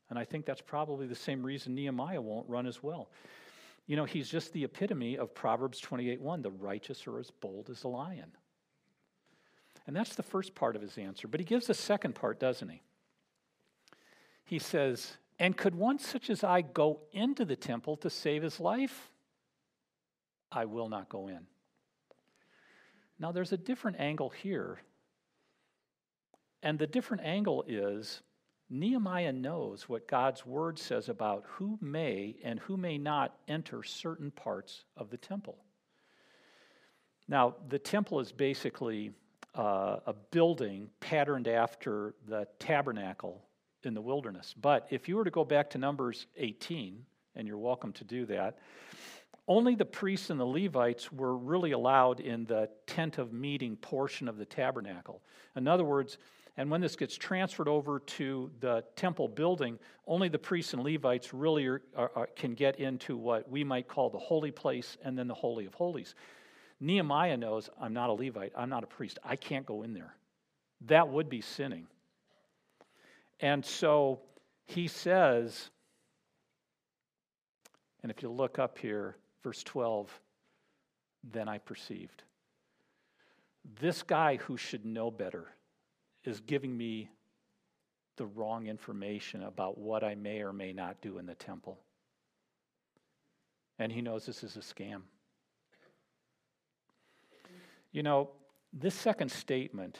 And 0.10 0.20
I 0.20 0.26
think 0.26 0.46
that's 0.46 0.62
probably 0.62 1.08
the 1.08 1.16
same 1.16 1.44
reason 1.44 1.74
Nehemiah 1.74 2.22
won't 2.22 2.48
run 2.48 2.68
as 2.68 2.84
well. 2.84 3.10
You 3.86 3.98
know, 3.98 4.06
he's 4.06 4.30
just 4.30 4.54
the 4.54 4.64
epitome 4.64 5.18
of 5.18 5.34
Proverbs 5.34 5.82
28:1, 5.82 6.42
the 6.42 6.52
righteous 6.52 7.06
are 7.08 7.20
as 7.20 7.32
bold 7.32 7.70
as 7.70 7.84
a 7.84 7.88
lion. 7.88 8.32
And 9.86 9.96
that's 9.96 10.16
the 10.16 10.24
first 10.24 10.56
part 10.56 10.76
of 10.76 10.82
his 10.82 10.98
answer. 10.98 11.28
But 11.28 11.40
he 11.40 11.46
gives 11.46 11.70
a 11.70 11.74
second 11.74 12.16
part, 12.16 12.40
doesn't 12.40 12.70
he? 12.70 12.82
He 14.46 14.60
says, 14.60 15.18
And 15.40 15.58
could 15.58 15.76
one 15.76 16.00
such 16.00 16.30
as 16.30 16.44
I 16.44 16.62
go 16.62 17.02
into 17.12 17.44
the 17.44 17.56
temple 17.56 17.98
to 17.98 18.10
save 18.10 18.44
his 18.44 18.60
life? 18.60 19.12
I 20.52 20.66
will 20.66 20.88
not 20.88 21.10
go 21.10 21.28
in. 21.28 21.48
Now, 23.20 23.32
there's 23.32 23.52
a 23.52 23.58
different 23.58 24.00
angle 24.00 24.30
here. 24.30 24.80
And 26.62 26.80
the 26.80 26.88
different 26.88 27.24
angle 27.24 27.64
is 27.68 28.22
Nehemiah 28.74 29.32
knows 29.32 29.88
what 29.88 30.08
God's 30.08 30.48
word 30.48 30.80
says 30.80 31.08
about 31.08 31.44
who 31.48 31.78
may 31.80 32.36
and 32.44 32.60
who 32.62 32.76
may 32.76 32.98
not 32.98 33.36
enter 33.48 33.84
certain 33.84 34.32
parts 34.32 34.84
of 34.98 35.12
the 35.12 35.18
temple. 35.18 35.58
Now, 37.28 37.56
the 37.70 37.78
temple 37.78 38.20
is 38.20 38.32
basically 38.32 39.12
uh, 39.54 39.98
a 40.08 40.14
building 40.32 40.90
patterned 41.00 41.48
after 41.48 42.16
the 42.28 42.48
tabernacle 42.58 43.46
in 43.84 43.94
the 43.94 44.02
wilderness. 44.02 44.56
But 44.60 44.88
if 44.90 45.08
you 45.08 45.18
were 45.18 45.24
to 45.24 45.30
go 45.30 45.46
back 45.46 45.70
to 45.72 45.78
Numbers 45.78 46.26
18, 46.38 47.06
and 47.36 47.48
you're 47.48 47.60
welcome 47.60 47.94
to 47.94 48.04
do 48.04 48.26
that, 48.26 48.58
only 49.48 49.76
the 49.76 49.86
priests 49.86 50.32
and 50.32 50.40
the 50.40 50.46
Levites 50.46 51.12
were 51.12 51.38
really 51.38 51.74
allowed 51.74 52.22
in 52.22 52.46
the 52.46 52.70
tent 52.88 53.20
of 53.20 53.34
meeting 53.34 53.76
portion 53.76 54.28
of 54.28 54.38
the 54.38 54.46
tabernacle. 54.46 55.22
In 55.56 55.68
other 55.68 55.84
words, 55.84 56.18
and 56.58 56.70
when 56.70 56.82
this 56.82 56.96
gets 56.96 57.16
transferred 57.16 57.68
over 57.68 58.00
to 58.00 58.52
the 58.60 58.84
temple 58.96 59.28
building, 59.28 59.80
only 60.06 60.30
the 60.30 60.38
priests 60.38 60.74
and 60.74 60.84
Levites 60.84 61.34
really 61.34 61.66
are, 61.66 61.82
are, 61.96 62.30
can 62.36 62.54
get 62.54 62.80
into 62.80 63.18
what 63.18 63.50
we 63.50 63.64
might 63.64 63.88
call 63.88 64.10
the 64.10 64.20
holy 64.20 64.52
place 64.52 64.98
and 65.04 65.18
then 65.18 65.28
the 65.28 65.34
Holy 65.34 65.66
of 65.66 65.74
Holies. 65.74 66.14
Nehemiah 66.80 67.38
knows 67.38 67.70
I'm 67.82 67.94
not 67.94 68.10
a 68.10 68.14
Levite, 68.14 68.54
I'm 68.56 68.70
not 68.70 68.84
a 68.84 68.88
priest, 68.88 69.18
I 69.24 69.36
can't 69.36 69.66
go 69.66 69.84
in 69.84 69.94
there. 69.94 70.16
That 70.88 71.10
would 71.10 71.30
be 71.30 71.42
sinning. 71.42 71.88
And 73.40 73.66
so 73.66 74.20
he 74.66 74.88
says, 74.88 75.70
and 78.04 78.12
if 78.12 78.22
you 78.22 78.30
look 78.30 78.60
up 78.60 78.78
here, 78.78 79.18
Verse 79.44 79.62
12, 79.64 80.22
then 81.32 81.50
I 81.50 81.58
perceived. 81.58 82.24
This 83.80 84.02
guy 84.02 84.38
who 84.38 84.56
should 84.58 84.86
know 84.86 85.12
better 85.12 85.50
is 86.26 86.40
giving 86.40 86.76
me 86.78 87.10
the 88.16 88.26
wrong 88.26 88.68
information 88.68 89.44
about 89.44 89.78
what 89.78 90.04
I 90.04 90.16
may 90.16 90.42
or 90.42 90.54
may 90.54 90.74
not 90.74 91.02
do 91.02 91.18
in 91.18 91.26
the 91.26 91.36
temple. 91.36 91.80
And 93.80 93.92
he 93.92 94.02
knows 94.02 94.26
this 94.26 94.44
is 94.44 94.56
a 94.56 94.60
scam. 94.60 95.02
You 97.92 98.04
know, 98.04 98.30
this 98.72 98.96
second 98.96 99.32
statement 99.32 100.00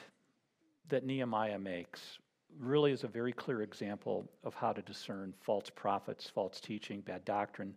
that 0.88 1.04
Nehemiah 1.04 1.58
makes 1.58 2.18
really 2.58 2.92
is 2.92 3.04
a 3.04 3.08
very 3.08 3.32
clear 3.32 3.62
example 3.62 4.30
of 4.44 4.54
how 4.54 4.72
to 4.72 4.82
discern 4.82 5.34
false 5.40 5.70
prophets, 5.74 6.30
false 6.32 6.60
teaching, 6.60 7.00
bad 7.00 7.24
doctrine, 7.24 7.74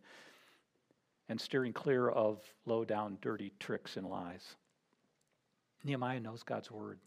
and 1.30 1.40
steering 1.40 1.74
clear 1.74 2.10
of 2.10 2.42
low 2.66 2.86
down, 2.86 3.18
dirty 3.22 3.52
tricks 3.60 3.98
and 3.98 4.08
lies. 4.08 4.56
Nehemiah 5.84 6.20
knows 6.20 6.44
God's 6.44 6.72
word. 6.72 7.00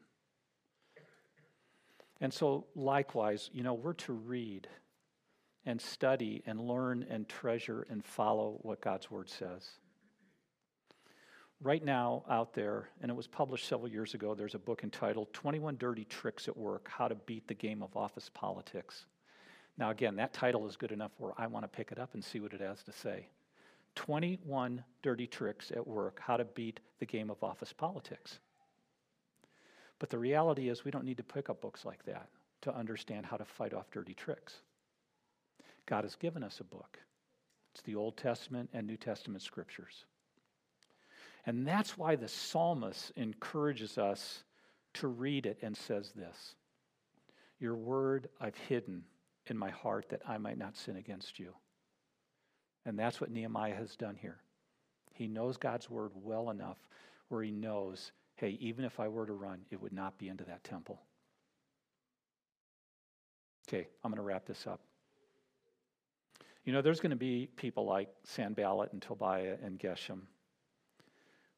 And 2.20 2.32
so, 2.32 2.66
likewise, 2.74 3.48
you 3.52 3.62
know, 3.62 3.74
we're 3.74 3.94
to 3.94 4.12
read 4.12 4.68
and 5.64 5.80
study 5.80 6.42
and 6.46 6.60
learn 6.60 7.06
and 7.08 7.28
treasure 7.28 7.86
and 7.88 8.04
follow 8.04 8.58
what 8.62 8.80
God's 8.80 9.10
word 9.10 9.28
says. 9.28 9.68
Right 11.62 11.84
now, 11.84 12.24
out 12.28 12.54
there, 12.54 12.88
and 13.02 13.10
it 13.10 13.14
was 13.14 13.26
published 13.26 13.68
several 13.68 13.88
years 13.88 14.14
ago, 14.14 14.34
there's 14.34 14.54
a 14.54 14.58
book 14.58 14.82
entitled 14.82 15.32
21 15.34 15.76
Dirty 15.76 16.06
Tricks 16.06 16.48
at 16.48 16.56
Work 16.56 16.88
How 16.90 17.08
to 17.08 17.14
Beat 17.14 17.46
the 17.48 17.54
Game 17.54 17.82
of 17.82 17.94
Office 17.96 18.30
Politics. 18.32 19.04
Now, 19.76 19.90
again, 19.90 20.16
that 20.16 20.32
title 20.32 20.66
is 20.66 20.76
good 20.76 20.92
enough 20.92 21.12
where 21.18 21.32
I 21.36 21.46
want 21.46 21.64
to 21.64 21.68
pick 21.68 21.92
it 21.92 21.98
up 21.98 22.14
and 22.14 22.24
see 22.24 22.40
what 22.40 22.54
it 22.54 22.60
has 22.60 22.82
to 22.84 22.92
say. 22.92 23.28
21 23.94 24.82
Dirty 25.02 25.26
Tricks 25.26 25.70
at 25.70 25.86
Work 25.86 26.20
How 26.22 26.38
to 26.38 26.44
Beat 26.44 26.80
the 26.98 27.06
Game 27.06 27.30
of 27.30 27.42
Office 27.42 27.72
Politics. 27.72 28.38
But 30.00 30.10
the 30.10 30.18
reality 30.18 30.68
is, 30.68 30.84
we 30.84 30.90
don't 30.90 31.04
need 31.04 31.18
to 31.18 31.22
pick 31.22 31.48
up 31.48 31.60
books 31.60 31.84
like 31.84 32.04
that 32.06 32.28
to 32.62 32.74
understand 32.74 33.26
how 33.26 33.36
to 33.36 33.44
fight 33.44 33.72
off 33.72 33.90
dirty 33.92 34.14
tricks. 34.14 34.54
God 35.86 36.02
has 36.04 36.16
given 36.16 36.42
us 36.42 36.58
a 36.58 36.64
book. 36.64 36.98
It's 37.72 37.82
the 37.82 37.94
Old 37.94 38.16
Testament 38.16 38.70
and 38.72 38.86
New 38.86 38.96
Testament 38.96 39.42
scriptures. 39.42 40.04
And 41.46 41.66
that's 41.66 41.96
why 41.96 42.16
the 42.16 42.28
psalmist 42.28 43.12
encourages 43.16 43.98
us 43.98 44.42
to 44.94 45.06
read 45.06 45.46
it 45.46 45.58
and 45.62 45.76
says 45.76 46.12
this 46.12 46.54
Your 47.60 47.76
word 47.76 48.28
I've 48.40 48.56
hidden 48.56 49.04
in 49.46 49.56
my 49.56 49.70
heart 49.70 50.08
that 50.10 50.22
I 50.26 50.38
might 50.38 50.58
not 50.58 50.76
sin 50.76 50.96
against 50.96 51.38
you. 51.38 51.52
And 52.86 52.98
that's 52.98 53.20
what 53.20 53.30
Nehemiah 53.30 53.74
has 53.74 53.96
done 53.96 54.16
here. 54.16 54.38
He 55.12 55.28
knows 55.28 55.58
God's 55.58 55.90
word 55.90 56.12
well 56.14 56.50
enough 56.50 56.78
where 57.28 57.42
he 57.42 57.50
knows, 57.50 58.12
hey, 58.40 58.56
even 58.60 58.86
if 58.86 58.98
I 58.98 59.08
were 59.08 59.26
to 59.26 59.34
run, 59.34 59.60
it 59.70 59.80
would 59.80 59.92
not 59.92 60.18
be 60.18 60.28
into 60.28 60.44
that 60.44 60.64
temple. 60.64 61.02
Okay, 63.68 63.86
I'm 64.02 64.10
going 64.10 64.16
to 64.16 64.22
wrap 64.22 64.46
this 64.46 64.66
up. 64.66 64.80
You 66.64 66.72
know, 66.72 66.80
there's 66.80 67.00
going 67.00 67.10
to 67.10 67.16
be 67.16 67.48
people 67.56 67.84
like 67.84 68.08
Sanballat 68.24 68.92
and 68.92 69.02
Tobiah 69.02 69.56
and 69.62 69.78
Geshem 69.78 70.22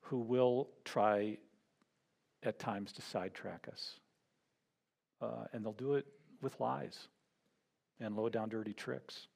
who 0.01 0.19
will 0.19 0.69
try 0.85 1.39
at 2.43 2.59
times 2.59 2.93
to 2.93 3.03
sidetrack 3.03 3.69
us. 3.71 4.01
Uh, 5.21 5.45
and 5.53 5.65
they'll 5.65 5.73
do 5.73 5.95
it 5.95 6.07
with 6.43 6.59
lies 6.59 7.09
and 8.01 8.17
low 8.17 8.29
down 8.29 8.49
dirty 8.49 8.73
tricks. 8.73 9.29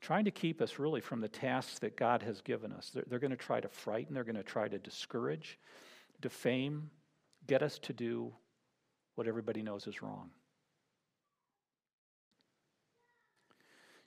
Trying 0.00 0.24
to 0.24 0.32
keep 0.32 0.60
us 0.60 0.80
really 0.80 1.00
from 1.00 1.20
the 1.20 1.28
tasks 1.28 1.78
that 1.78 1.96
God 1.96 2.22
has 2.22 2.40
given 2.40 2.72
us. 2.72 2.90
They're, 2.92 3.04
they're 3.06 3.18
going 3.20 3.30
to 3.30 3.36
try 3.36 3.60
to 3.60 3.68
frighten, 3.68 4.12
they're 4.12 4.24
going 4.24 4.34
to 4.34 4.42
try 4.42 4.66
to 4.66 4.78
discourage, 4.78 5.58
defame, 6.20 6.90
get 7.46 7.62
us 7.62 7.78
to 7.80 7.92
do 7.92 8.32
what 9.14 9.26
everybody 9.26 9.62
knows 9.62 9.86
is 9.86 10.02
wrong. 10.02 10.30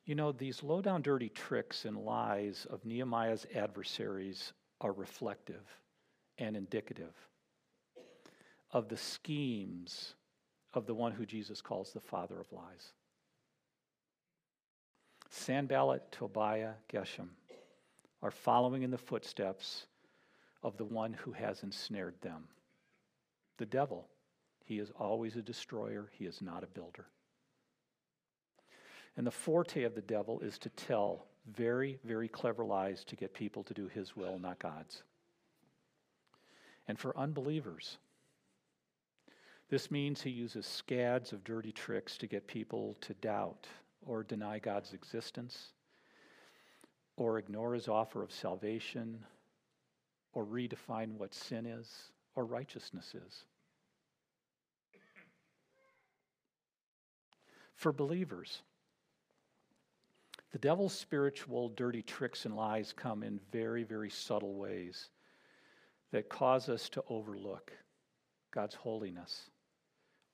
You 0.06 0.16
know, 0.16 0.32
these 0.32 0.64
low 0.64 0.82
down 0.82 1.02
dirty 1.02 1.30
tricks 1.30 1.86
and 1.86 1.98
lies 1.98 2.66
of 2.70 2.86
Nehemiah's 2.86 3.46
adversaries 3.54 4.54
are 4.80 4.94
reflective 4.94 5.66
and 6.38 6.56
indicative 6.56 7.14
of 8.72 8.88
the 8.88 8.98
schemes 8.98 10.14
of 10.74 10.86
the 10.86 10.94
one 10.94 11.12
who 11.12 11.26
Jesus 11.26 11.62
calls 11.62 11.92
the 11.92 12.00
father 12.00 12.40
of 12.40 12.52
lies. 12.52 12.94
Sanballat, 15.30 16.10
Tobiah, 16.12 16.74
Geshem 16.92 17.30
are 18.22 18.32
following 18.32 18.84
in 18.84 18.92
the 18.92 18.98
footsteps 18.98 19.88
of 20.68 20.78
the 20.78 20.86
one 20.86 21.14
who 21.14 21.32
has 21.32 21.64
ensnared 21.64 22.16
them. 22.22 22.44
The 23.58 23.66
devil, 23.66 24.08
he 24.66 24.80
is 24.80 24.92
always 25.00 25.36
a 25.36 25.42
destroyer, 25.42 26.10
he 26.12 26.26
is 26.26 26.42
not 26.42 26.64
a 26.64 26.68
builder. 26.68 27.06
And 29.16 29.26
the 29.26 29.32
forte 29.32 29.84
of 29.84 29.96
the 29.96 30.02
devil 30.02 30.42
is 30.42 30.60
to 30.60 30.70
tell 30.70 31.26
very, 31.52 31.98
very 32.04 32.28
clever 32.28 32.66
lies 32.66 33.04
to 33.06 33.16
get 33.16 33.34
people 33.34 33.64
to 33.64 33.74
do 33.74 33.88
his 33.88 34.16
will, 34.16 34.38
not 34.38 34.60
God's. 34.60 35.04
And 36.88 37.00
for 37.00 37.18
unbelievers, 37.18 37.98
this 39.70 39.90
means 39.90 40.22
he 40.22 40.30
uses 40.30 40.66
scads 40.66 41.34
of 41.34 41.44
dirty 41.44 41.72
tricks 41.72 42.18
to 42.18 42.28
get 42.28 42.46
people 42.46 42.98
to 43.02 43.14
doubt 43.16 43.68
or 44.06 44.24
deny 44.24 44.60
God's 44.60 44.94
existence 44.94 45.70
or 47.16 47.40
ignore 47.40 47.74
his 47.74 47.88
offer 47.88 48.22
of 48.22 48.32
salvation 48.32 49.26
or 50.38 50.46
redefine 50.46 51.14
what 51.18 51.34
sin 51.34 51.66
is 51.66 52.12
or 52.36 52.46
righteousness 52.46 53.16
is. 53.16 53.46
For 57.74 57.92
believers, 57.92 58.62
the 60.52 60.60
devil's 60.60 60.94
spiritual 60.94 61.70
dirty 61.70 62.04
tricks 62.04 62.46
and 62.46 62.56
lies 62.56 62.94
come 62.96 63.24
in 63.24 63.40
very, 63.52 63.84
very 63.84 64.12
subtle 64.12 64.54
ways 64.54 65.10
that 66.12 66.30
cause 66.30 66.70
us 66.70 66.88
to 66.90 67.04
overlook 67.10 67.72
God's 68.54 68.76
holiness, 68.76 69.50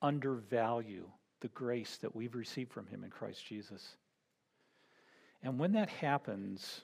undervalue 0.01 1.08
the 1.39 1.47
grace 1.49 1.95
that 2.01 2.14
we've 2.14 2.36
received 2.36 2.74
from 2.74 2.88
Him 2.88 3.06
in 3.06 3.10
Christ 3.10 3.45
Jesus. 3.45 3.95
And 5.41 5.58
when 5.58 5.72
that 5.72 5.89
happens, 5.89 6.82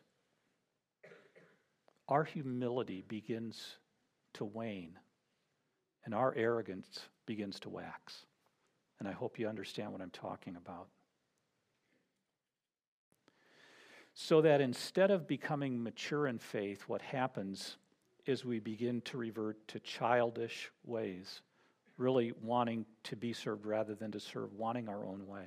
our 2.10 2.24
humility 2.24 3.04
begins 3.08 3.78
to 4.34 4.44
wane 4.44 4.98
and 6.04 6.14
our 6.14 6.34
arrogance 6.36 7.08
begins 7.26 7.60
to 7.62 7.70
wax. 7.70 8.26
And 9.00 9.08
I 9.08 9.12
hope 9.12 9.40
you 9.40 9.48
understand 9.48 9.92
what 9.92 10.02
I'm 10.02 10.10
talking 10.10 10.56
about. 10.56 10.88
So 14.14 14.42
that 14.42 14.60
instead 14.60 15.12
of 15.12 15.28
becoming 15.28 15.82
mature 15.82 16.28
in 16.28 16.40
faith, 16.40 16.84
what 16.88 17.02
happens 17.02 17.78
is 18.26 18.44
we 18.44 18.60
begin 18.60 19.02
to 19.02 19.18
revert 19.18 19.66
to 19.70 19.80
childish 19.80 20.72
ways, 20.84 21.42
really 21.98 22.34
wanting 22.42 22.86
to 23.04 23.16
be 23.16 23.34
served 23.34 23.66
rather 23.66 23.96
than 23.96 24.12
to 24.12 24.20
serve, 24.20 24.52
wanting 24.54 24.90
our 24.90 25.06
own 25.06 25.26
way, 25.28 25.46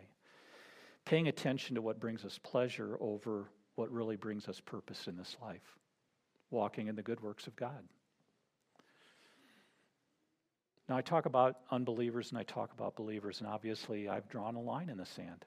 paying 1.04 1.28
attention 1.28 1.74
to 1.74 1.82
what 1.82 2.00
brings 2.00 2.24
us 2.24 2.38
pleasure 2.42 2.96
over 3.00 3.50
what 3.74 3.90
really 3.90 4.16
brings 4.16 4.48
us 4.48 4.60
purpose 4.60 5.06
in 5.06 5.16
this 5.16 5.36
life, 5.42 5.78
walking 6.52 6.88
in 6.88 6.96
the 6.96 7.02
good 7.02 7.20
works 7.20 7.46
of 7.46 7.56
God. 7.56 7.82
Now, 10.88 10.96
I 10.96 11.02
talk 11.02 11.26
about 11.26 11.56
unbelievers 11.70 12.30
and 12.30 12.38
I 12.38 12.42
talk 12.42 12.72
about 12.72 12.96
believers, 12.96 13.40
and 13.40 13.48
obviously 13.48 14.08
I've 14.08 14.28
drawn 14.28 14.56
a 14.56 14.60
line 14.60 14.90
in 14.90 14.98
the 14.98 15.06
sand. 15.06 15.44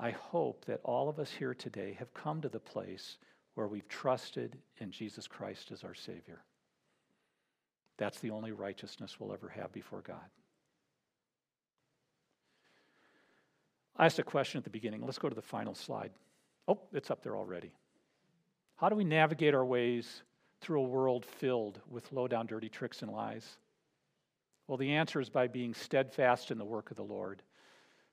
I 0.00 0.10
hope 0.10 0.64
that 0.66 0.80
all 0.84 1.08
of 1.08 1.18
us 1.18 1.30
here 1.30 1.54
today 1.54 1.96
have 1.98 2.14
come 2.14 2.40
to 2.40 2.48
the 2.48 2.60
place 2.60 3.18
where 3.54 3.66
we've 3.66 3.88
trusted 3.88 4.56
in 4.78 4.92
Jesus 4.92 5.26
Christ 5.26 5.72
as 5.72 5.82
our 5.82 5.94
Savior. 5.94 6.44
That's 7.96 8.20
the 8.20 8.30
only 8.30 8.52
righteousness 8.52 9.18
we'll 9.18 9.32
ever 9.32 9.48
have 9.48 9.72
before 9.72 10.02
God. 10.02 10.30
I 13.96 14.06
asked 14.06 14.20
a 14.20 14.22
question 14.22 14.58
at 14.58 14.64
the 14.64 14.70
beginning. 14.70 15.02
Let's 15.04 15.18
go 15.18 15.28
to 15.28 15.34
the 15.34 15.42
final 15.42 15.74
slide. 15.74 16.12
Oh, 16.68 16.78
it's 16.92 17.10
up 17.10 17.24
there 17.24 17.36
already. 17.36 17.72
How 18.78 18.88
do 18.88 18.94
we 18.94 19.04
navigate 19.04 19.54
our 19.54 19.64
ways 19.64 20.22
through 20.60 20.80
a 20.80 20.88
world 20.88 21.24
filled 21.24 21.80
with 21.90 22.12
low 22.12 22.28
down, 22.28 22.46
dirty 22.46 22.68
tricks 22.68 23.02
and 23.02 23.10
lies? 23.10 23.44
Well, 24.66 24.78
the 24.78 24.92
answer 24.92 25.20
is 25.20 25.28
by 25.28 25.48
being 25.48 25.74
steadfast 25.74 26.50
in 26.50 26.58
the 26.58 26.64
work 26.64 26.90
of 26.90 26.96
the 26.96 27.02
Lord 27.02 27.42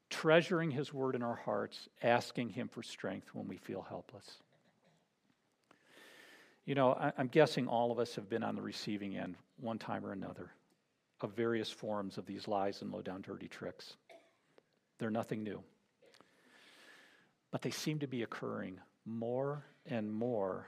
treasuring 0.09 0.72
His 0.72 0.93
word 0.93 1.16
in 1.16 1.24
our 1.24 1.36
hearts, 1.36 1.89
asking 2.01 2.49
Him 2.49 2.68
for 2.68 2.84
strength 2.84 3.28
when 3.34 3.47
we 3.47 3.57
feel 3.57 3.82
helpless. 3.82 4.26
You 6.66 6.76
know, 6.76 7.11
I'm 7.18 7.28
guessing 7.28 7.68
all 7.68 7.91
of 7.91 7.99
us 7.99 8.16
have 8.16 8.30
been 8.30 8.43
on 8.43 8.55
the 8.55 8.61
receiving 8.61 9.18
end, 9.18 9.36
one 9.59 9.78
time 9.78 10.05
or 10.05 10.11
another, 10.11 10.51
of 11.22 11.34
various 11.34 11.70
forms 11.70 12.18
of 12.18 12.26
these 12.26 12.47
lies 12.47 12.82
and 12.82 12.91
low 12.91 13.01
down 13.01 13.22
dirty 13.22 13.47
tricks. 13.47 13.95
They're 14.97 15.11
nothing 15.11 15.43
new. 15.43 15.61
But 17.51 17.61
they 17.61 17.72
seem 17.72 17.99
to 17.99 18.07
be 18.07 18.24
occurring 18.24 18.80
more 19.05 19.63
and 19.86 20.11
more 20.11 20.67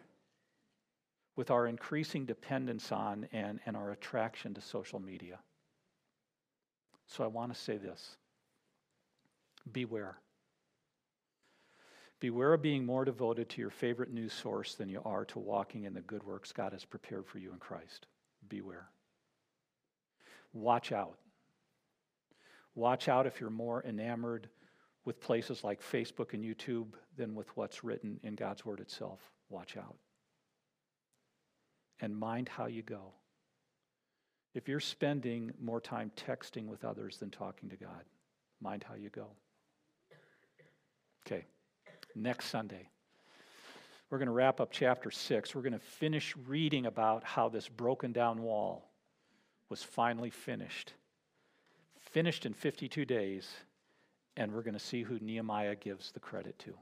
with 1.35 1.51
our 1.51 1.67
increasing 1.67 2.25
dependence 2.25 2.91
on 2.91 3.27
and, 3.31 3.59
and 3.65 3.77
our 3.77 3.91
attraction 3.91 4.53
to 4.55 4.61
social 4.61 4.99
media. 4.99 5.39
So 7.05 7.23
I 7.23 7.27
want 7.27 7.53
to 7.53 7.59
say 7.59 7.77
this 7.77 8.17
beware. 9.71 10.17
Beware 12.19 12.53
of 12.53 12.63
being 12.63 12.83
more 12.83 13.05
devoted 13.05 13.47
to 13.49 13.61
your 13.61 13.69
favorite 13.69 14.11
news 14.11 14.33
source 14.33 14.73
than 14.73 14.89
you 14.89 15.01
are 15.05 15.23
to 15.25 15.37
walking 15.39 15.83
in 15.83 15.93
the 15.93 16.01
good 16.01 16.23
works 16.23 16.51
God 16.51 16.73
has 16.73 16.83
prepared 16.83 17.27
for 17.27 17.37
you 17.37 17.51
in 17.51 17.59
Christ. 17.59 18.07
beware. 18.49 18.89
Watch 20.53 20.91
out. 20.91 21.17
Watch 22.73 23.07
out 23.07 23.27
if 23.27 23.39
you're 23.39 23.49
more 23.49 23.83
enamored 23.83 24.49
with 25.05 25.21
places 25.21 25.63
like 25.63 25.81
Facebook 25.81 26.33
and 26.33 26.43
YouTube 26.43 26.87
than 27.17 27.35
with 27.35 27.55
what's 27.57 27.83
written 27.83 28.19
in 28.23 28.35
God's 28.35 28.65
Word 28.65 28.79
itself. 28.79 29.19
Watch 29.49 29.75
out. 29.75 29.95
And 31.99 32.15
mind 32.15 32.47
how 32.47 32.67
you 32.67 32.83
go. 32.83 33.13
If 34.53 34.67
you're 34.67 34.79
spending 34.79 35.51
more 35.61 35.81
time 35.81 36.11
texting 36.15 36.67
with 36.67 36.85
others 36.85 37.17
than 37.17 37.29
talking 37.29 37.69
to 37.69 37.75
God, 37.75 38.03
mind 38.61 38.83
how 38.87 38.95
you 38.95 39.09
go. 39.09 39.27
Okay, 41.25 41.45
next 42.15 42.45
Sunday, 42.45 42.87
we're 44.09 44.17
going 44.17 44.27
to 44.27 44.33
wrap 44.33 44.61
up 44.61 44.71
chapter 44.71 45.11
6. 45.11 45.53
We're 45.53 45.61
going 45.61 45.73
to 45.73 45.79
finish 45.79 46.35
reading 46.47 46.85
about 46.85 47.23
how 47.23 47.49
this 47.49 47.67
broken 47.67 48.13
down 48.13 48.41
wall 48.41 48.89
was 49.69 49.83
finally 49.83 50.29
finished. 50.29 50.93
Finished 51.99 52.45
in 52.45 52.53
52 52.53 53.03
days, 53.03 53.49
and 54.37 54.53
we're 54.53 54.61
going 54.61 54.73
to 54.73 54.79
see 54.79 55.03
who 55.03 55.19
Nehemiah 55.19 55.75
gives 55.75 56.11
the 56.11 56.19
credit 56.19 56.57
to. 56.59 56.73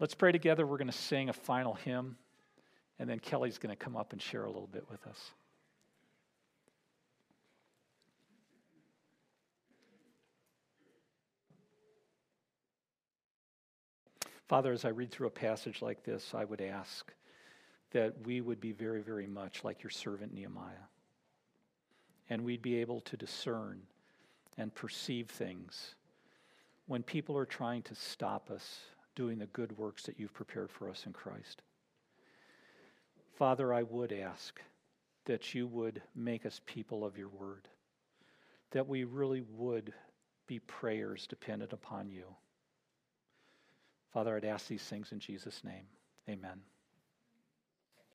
Let's 0.00 0.14
pray 0.14 0.32
together. 0.32 0.66
We're 0.66 0.78
going 0.78 0.88
to 0.88 0.92
sing 0.92 1.28
a 1.28 1.32
final 1.32 1.74
hymn, 1.74 2.16
and 2.98 3.08
then 3.08 3.20
Kelly's 3.20 3.58
going 3.58 3.74
to 3.74 3.82
come 3.82 3.96
up 3.96 4.12
and 4.12 4.20
share 4.20 4.44
a 4.44 4.50
little 4.50 4.66
bit 4.66 4.84
with 4.90 5.06
us. 5.06 5.30
Father, 14.48 14.72
as 14.72 14.84
I 14.84 14.88
read 14.88 15.10
through 15.10 15.28
a 15.28 15.30
passage 15.30 15.80
like 15.80 16.04
this, 16.04 16.34
I 16.34 16.44
would 16.44 16.60
ask 16.60 17.12
that 17.92 18.14
we 18.26 18.40
would 18.40 18.60
be 18.60 18.72
very, 18.72 19.00
very 19.00 19.26
much 19.26 19.64
like 19.64 19.82
your 19.82 19.90
servant 19.90 20.34
Nehemiah. 20.34 20.88
And 22.28 22.44
we'd 22.44 22.62
be 22.62 22.76
able 22.76 23.00
to 23.02 23.16
discern 23.16 23.80
and 24.58 24.74
perceive 24.74 25.28
things 25.28 25.94
when 26.86 27.02
people 27.02 27.38
are 27.38 27.46
trying 27.46 27.82
to 27.82 27.94
stop 27.94 28.50
us 28.50 28.80
doing 29.14 29.38
the 29.38 29.46
good 29.46 29.76
works 29.78 30.04
that 30.04 30.18
you've 30.18 30.34
prepared 30.34 30.70
for 30.70 30.88
us 30.90 31.04
in 31.06 31.12
Christ. 31.12 31.62
Father, 33.38 33.72
I 33.72 33.82
would 33.82 34.12
ask 34.12 34.60
that 35.24 35.54
you 35.54 35.66
would 35.66 36.02
make 36.14 36.46
us 36.46 36.60
people 36.66 37.04
of 37.04 37.16
your 37.18 37.28
word, 37.28 37.68
that 38.70 38.88
we 38.88 39.04
really 39.04 39.42
would 39.42 39.92
be 40.46 40.58
prayers 40.60 41.26
dependent 41.26 41.72
upon 41.72 42.08
you. 42.08 42.24
Father, 44.12 44.36
I'd 44.36 44.44
ask 44.44 44.68
these 44.68 44.82
things 44.82 45.12
in 45.12 45.18
Jesus' 45.18 45.64
name. 45.64 45.86
Amen. 46.28 46.60